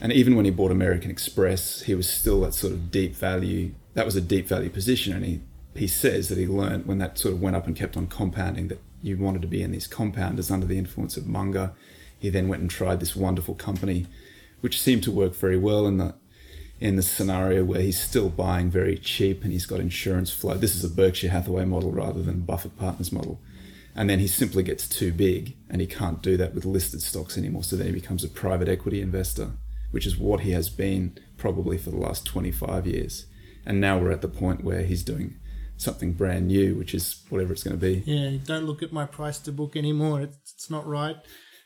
[0.00, 3.74] And even when he bought American Express, he was still that sort of deep value.
[3.94, 5.40] That was a deep value position, and he
[5.74, 8.68] he says that he learned when that sort of went up and kept on compounding
[8.68, 11.72] that you wanted to be in these compounders under the influence of Munger.
[12.18, 14.06] He then went and tried this wonderful company,
[14.60, 16.14] which seemed to work very well in the
[16.80, 20.54] in the scenario where he's still buying very cheap and he's got insurance flow.
[20.54, 23.38] This is a Berkshire Hathaway model rather than Buffett Partners model.
[23.94, 27.36] And then he simply gets too big and he can't do that with listed stocks
[27.36, 27.64] anymore.
[27.64, 29.50] So then he becomes a private equity investor,
[29.90, 33.26] which is what he has been probably for the last 25 years.
[33.64, 35.36] And now we're at the point where he's doing
[35.76, 38.02] something brand new, which is whatever it's going to be.
[38.06, 40.22] Yeah, don't look at my price to book anymore.
[40.22, 41.16] It's, it's not right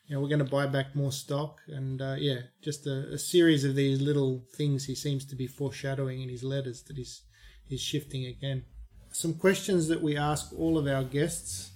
[0.07, 1.61] you know, we're going to buy back more stock.
[1.69, 5.47] And uh, yeah, just a, a, series of these little things he seems to be
[5.47, 7.23] foreshadowing in his letters that he's,
[7.65, 8.65] he's shifting again.
[9.13, 11.73] Some questions that we ask all of our guests.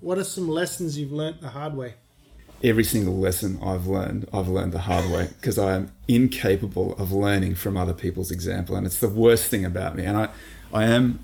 [0.00, 1.94] What are some lessons you've learnt the hard way?
[2.62, 7.12] Every single lesson I've learned, I've learned the hard way because I am incapable of
[7.12, 8.74] learning from other people's example.
[8.74, 10.04] And it's the worst thing about me.
[10.04, 10.28] And I,
[10.72, 11.20] I am,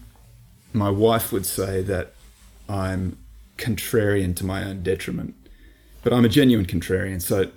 [0.73, 2.15] my wife would say that
[2.69, 3.19] I'm
[3.57, 5.35] contrarian to my own detriment
[6.05, 7.21] but I'm a genuine contrarian.
[7.21, 7.51] So,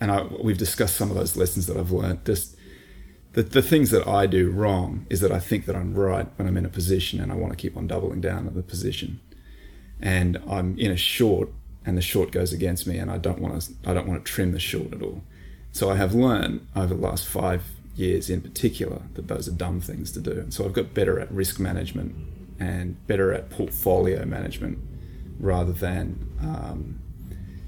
[0.00, 2.24] and I, we've discussed some of those lessons that I've learned.
[2.24, 2.54] Just
[3.32, 6.46] the, the things that I do wrong is that I think that I'm right when
[6.46, 9.20] I'm in a position and I want to keep on doubling down on the position.
[10.00, 11.48] And I'm in a short
[11.86, 14.32] and the short goes against me and I don't want to I don't want to
[14.32, 15.22] trim the short at all.
[15.72, 17.64] So I have learned over the last five
[17.96, 20.46] years in particular that those are dumb things to do.
[20.50, 22.14] So I've got better at risk management
[22.58, 24.78] and better at portfolio management
[25.38, 27.00] rather than um,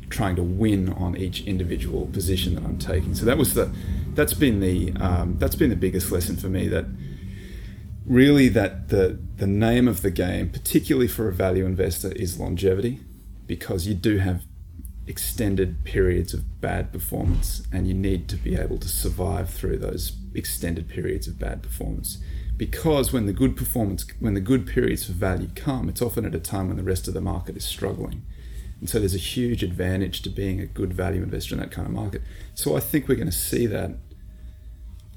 [0.08, 3.14] trying to win on each individual position that I'm taking.
[3.14, 3.70] So that was the
[4.14, 6.86] that's been the um, that's been the biggest lesson for me that
[8.06, 13.00] really that the the name of the game, particularly for a value investor, is longevity,
[13.46, 14.42] because you do have
[15.06, 20.12] extended periods of bad performance and you need to be able to survive through those
[20.34, 22.18] extended periods of bad performance
[22.56, 26.34] because when the good performance when the good periods for value come it's often at
[26.34, 28.22] a time when the rest of the market is struggling
[28.80, 31.86] and so there's a huge advantage to being a good value investor in that kind
[31.86, 32.22] of market.
[32.54, 33.92] So I think we're going to see that.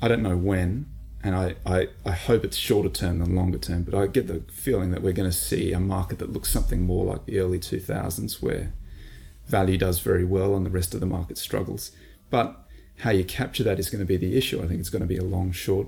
[0.01, 0.85] I don't know when,
[1.23, 4.41] and I, I, I hope it's shorter term than longer term, but I get the
[4.51, 7.59] feeling that we're going to see a market that looks something more like the early
[7.59, 8.73] 2000s where
[9.47, 11.91] value does very well and the rest of the market struggles.
[12.29, 12.57] But
[12.99, 14.61] how you capture that is going to be the issue.
[14.63, 15.87] I think it's going to be a long short.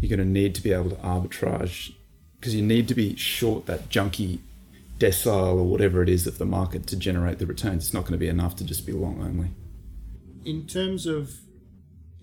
[0.00, 1.94] You're going to need to be able to arbitrage
[2.38, 4.40] because you need to be short that junky
[4.98, 7.86] decile or whatever it is of the market to generate the returns.
[7.86, 9.50] It's not going to be enough to just be long only.
[10.44, 11.40] In terms of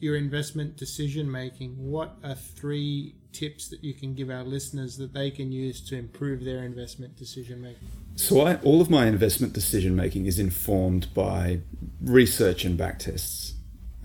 [0.04, 5.14] your investment decision making, what are three tips that you can give our listeners that
[5.14, 7.88] they can use to improve their investment decision making?
[8.16, 11.62] So, I, all of my investment decision making is informed by
[12.02, 13.54] research and backtests.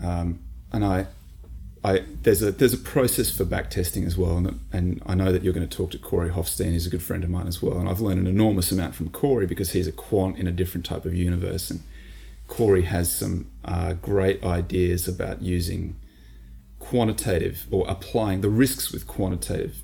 [0.03, 0.39] Um,
[0.71, 1.07] and I,
[1.83, 5.31] I, there's a there's a process for back testing as well, and, and I know
[5.31, 7.61] that you're going to talk to Corey Hoffstein, He's a good friend of mine as
[7.61, 10.51] well, and I've learned an enormous amount from Corey because he's a quant in a
[10.51, 11.81] different type of universe, and
[12.49, 15.95] Corey has some uh, great ideas about using
[16.79, 19.83] quantitative or applying the risks with quantitative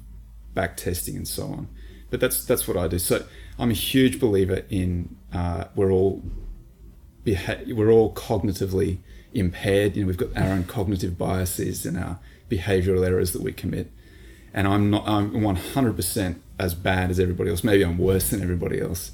[0.54, 1.68] back testing and so on.
[2.10, 3.00] But that's that's what I do.
[3.00, 3.26] So
[3.58, 6.24] I'm a huge believer in uh, we're all
[7.24, 8.98] beha- we're all cognitively
[9.34, 9.96] impaired.
[9.96, 12.20] You know, we've got our own cognitive biases and our
[12.50, 13.92] behavioral errors that we commit.
[14.54, 17.64] And I'm not, I'm 100% as bad as everybody else.
[17.64, 19.12] Maybe I'm worse than everybody else.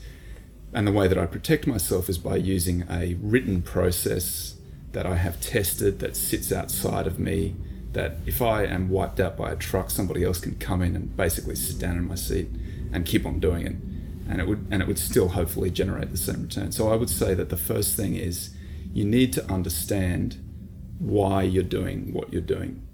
[0.73, 4.55] And the way that I protect myself is by using a written process
[4.93, 7.55] that I have tested that sits outside of me.
[7.93, 11.15] That if I am wiped out by a truck, somebody else can come in and
[11.17, 12.49] basically sit down in my seat
[12.93, 13.75] and keep on doing it.
[14.29, 16.71] And it would and it would still hopefully generate the same return.
[16.71, 18.51] So I would say that the first thing is
[18.93, 20.37] you need to understand
[20.99, 22.87] why you're doing what you're doing.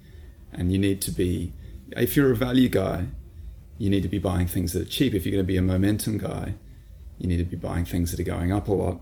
[0.51, 1.53] And you need to be,
[1.91, 3.07] if you're a value guy,
[3.77, 5.13] you need to be buying things that are cheap.
[5.13, 6.55] If you're going to be a momentum guy,
[7.17, 9.01] you need to be buying things that are going up a lot.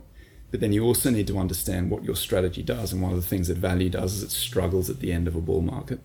[0.51, 2.93] But then you also need to understand what your strategy does.
[2.93, 5.35] And one of the things that value does is it struggles at the end of
[5.35, 5.99] a bull market.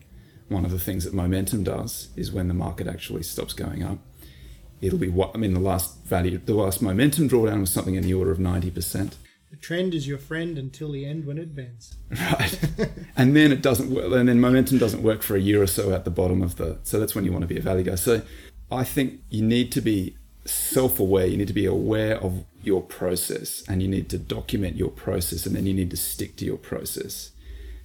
[0.49, 3.99] One of the things that momentum does is when the market actually stops going up.
[4.81, 5.53] It'll be what I mean.
[5.53, 9.15] The last value, the last momentum drawdown was something in the order of ninety percent.
[9.51, 11.95] The trend is your friend until the end when it bends.
[12.09, 12.59] Right.
[13.15, 14.11] and then it doesn't work.
[14.11, 16.79] And then momentum doesn't work for a year or so at the bottom of the.
[16.83, 17.95] So that's when you want to be a value guy.
[17.95, 18.21] So
[18.71, 21.25] I think you need to be self aware.
[21.25, 25.45] You need to be aware of your process and you need to document your process
[25.45, 27.31] and then you need to stick to your process.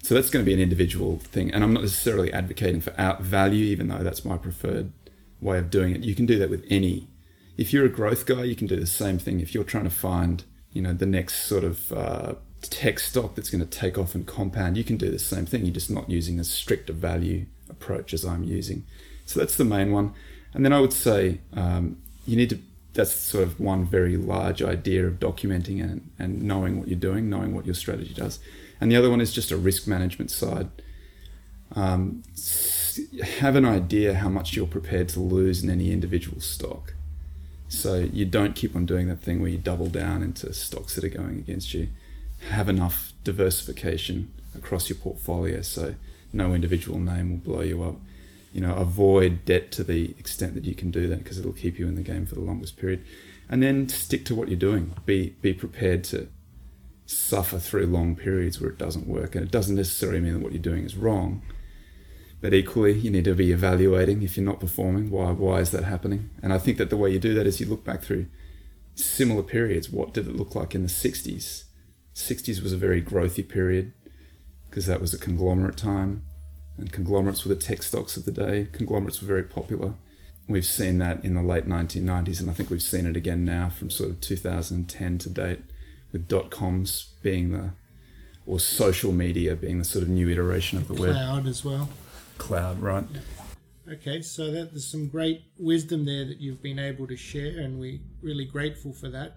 [0.02, 1.50] So that's going to be an individual thing.
[1.50, 4.92] And I'm not necessarily advocating for out value, even though that's my preferred
[5.40, 6.02] way of doing it.
[6.02, 7.08] You can do that with any.
[7.56, 9.40] If you're a growth guy, you can do the same thing.
[9.40, 13.48] If you're trying to find you know the next sort of uh, tech stock that's
[13.48, 15.64] going to take off and compound, you can do the same thing.
[15.64, 18.84] You're just not using as strict a value approach as I'm using.
[19.24, 20.12] So that's the main one.
[20.52, 21.96] And then I would say um,
[22.26, 22.58] you need to,
[22.94, 27.28] that's sort of one very large idea of documenting and, and knowing what you're doing,
[27.28, 28.38] knowing what your strategy does.
[28.80, 30.68] And the other one is just a risk management side.
[31.74, 32.22] Um,
[33.40, 36.94] have an idea how much you're prepared to lose in any individual stock.
[37.68, 41.04] So you don't keep on doing that thing where you double down into stocks that
[41.04, 41.88] are going against you.
[42.50, 45.94] Have enough diversification across your portfolio so
[46.32, 47.96] no individual name will blow you up.
[48.56, 51.78] You know, avoid debt to the extent that you can do that because it'll keep
[51.78, 53.04] you in the game for the longest period.
[53.48, 54.94] And then stick to what you're doing.
[55.04, 56.28] Be be prepared to
[57.04, 59.34] suffer through long periods where it doesn't work.
[59.34, 61.42] And it doesn't necessarily mean that what you're doing is wrong
[62.40, 65.10] but equally, you need to be evaluating if you're not performing.
[65.10, 65.30] Why?
[65.32, 66.30] Why is that happening?
[66.42, 68.26] And I think that the way you do that is you look back through
[68.94, 69.90] similar periods.
[69.90, 71.64] What did it look like in the '60s?
[72.14, 73.92] '60s was a very growthy period
[74.68, 76.24] because that was a conglomerate time,
[76.78, 78.68] and conglomerates were the tech stocks of the day.
[78.72, 79.94] Conglomerates were very popular.
[80.48, 83.68] We've seen that in the late 1990s, and I think we've seen it again now
[83.68, 85.60] from sort of 2010 to date,
[86.12, 87.70] with dot coms being the
[88.46, 91.16] or social media being the sort of new iteration of the Cloud web.
[91.16, 91.88] Cloud as well
[92.38, 93.04] cloud, right?
[93.90, 97.78] Okay, so that, there's some great wisdom there that you've been able to share, and
[97.78, 99.36] we're really grateful for that.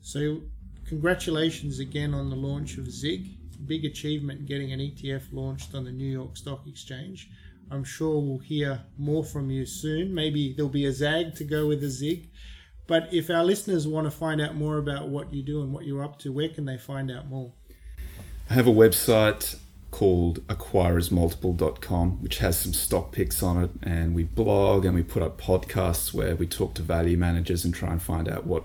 [0.00, 0.42] So,
[0.86, 3.36] congratulations again on the launch of ZIG.
[3.66, 7.30] Big achievement getting an ETF launched on the New York Stock Exchange.
[7.70, 10.14] I'm sure we'll hear more from you soon.
[10.14, 12.30] Maybe there'll be a ZAG to go with a ZIG.
[12.86, 15.86] But if our listeners want to find out more about what you do and what
[15.86, 17.52] you're up to, where can they find out more?
[18.50, 19.56] I have a website
[19.90, 23.70] called acquirersmultiple.com, which has some stock picks on it.
[23.82, 27.74] And we blog and we put up podcasts where we talk to value managers and
[27.74, 28.64] try and find out what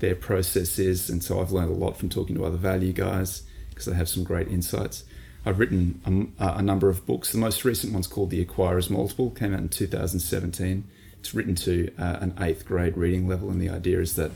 [0.00, 1.08] their process is.
[1.08, 3.44] And so I've learned a lot from talking to other value guys
[3.80, 5.04] because they have some great insights.
[5.46, 7.32] I've written a, a, number of books.
[7.32, 10.84] The most recent one's called The Acquirer's Multiple, came out in 2017.
[11.18, 14.32] It's written to uh, an eighth grade reading level, and the idea is that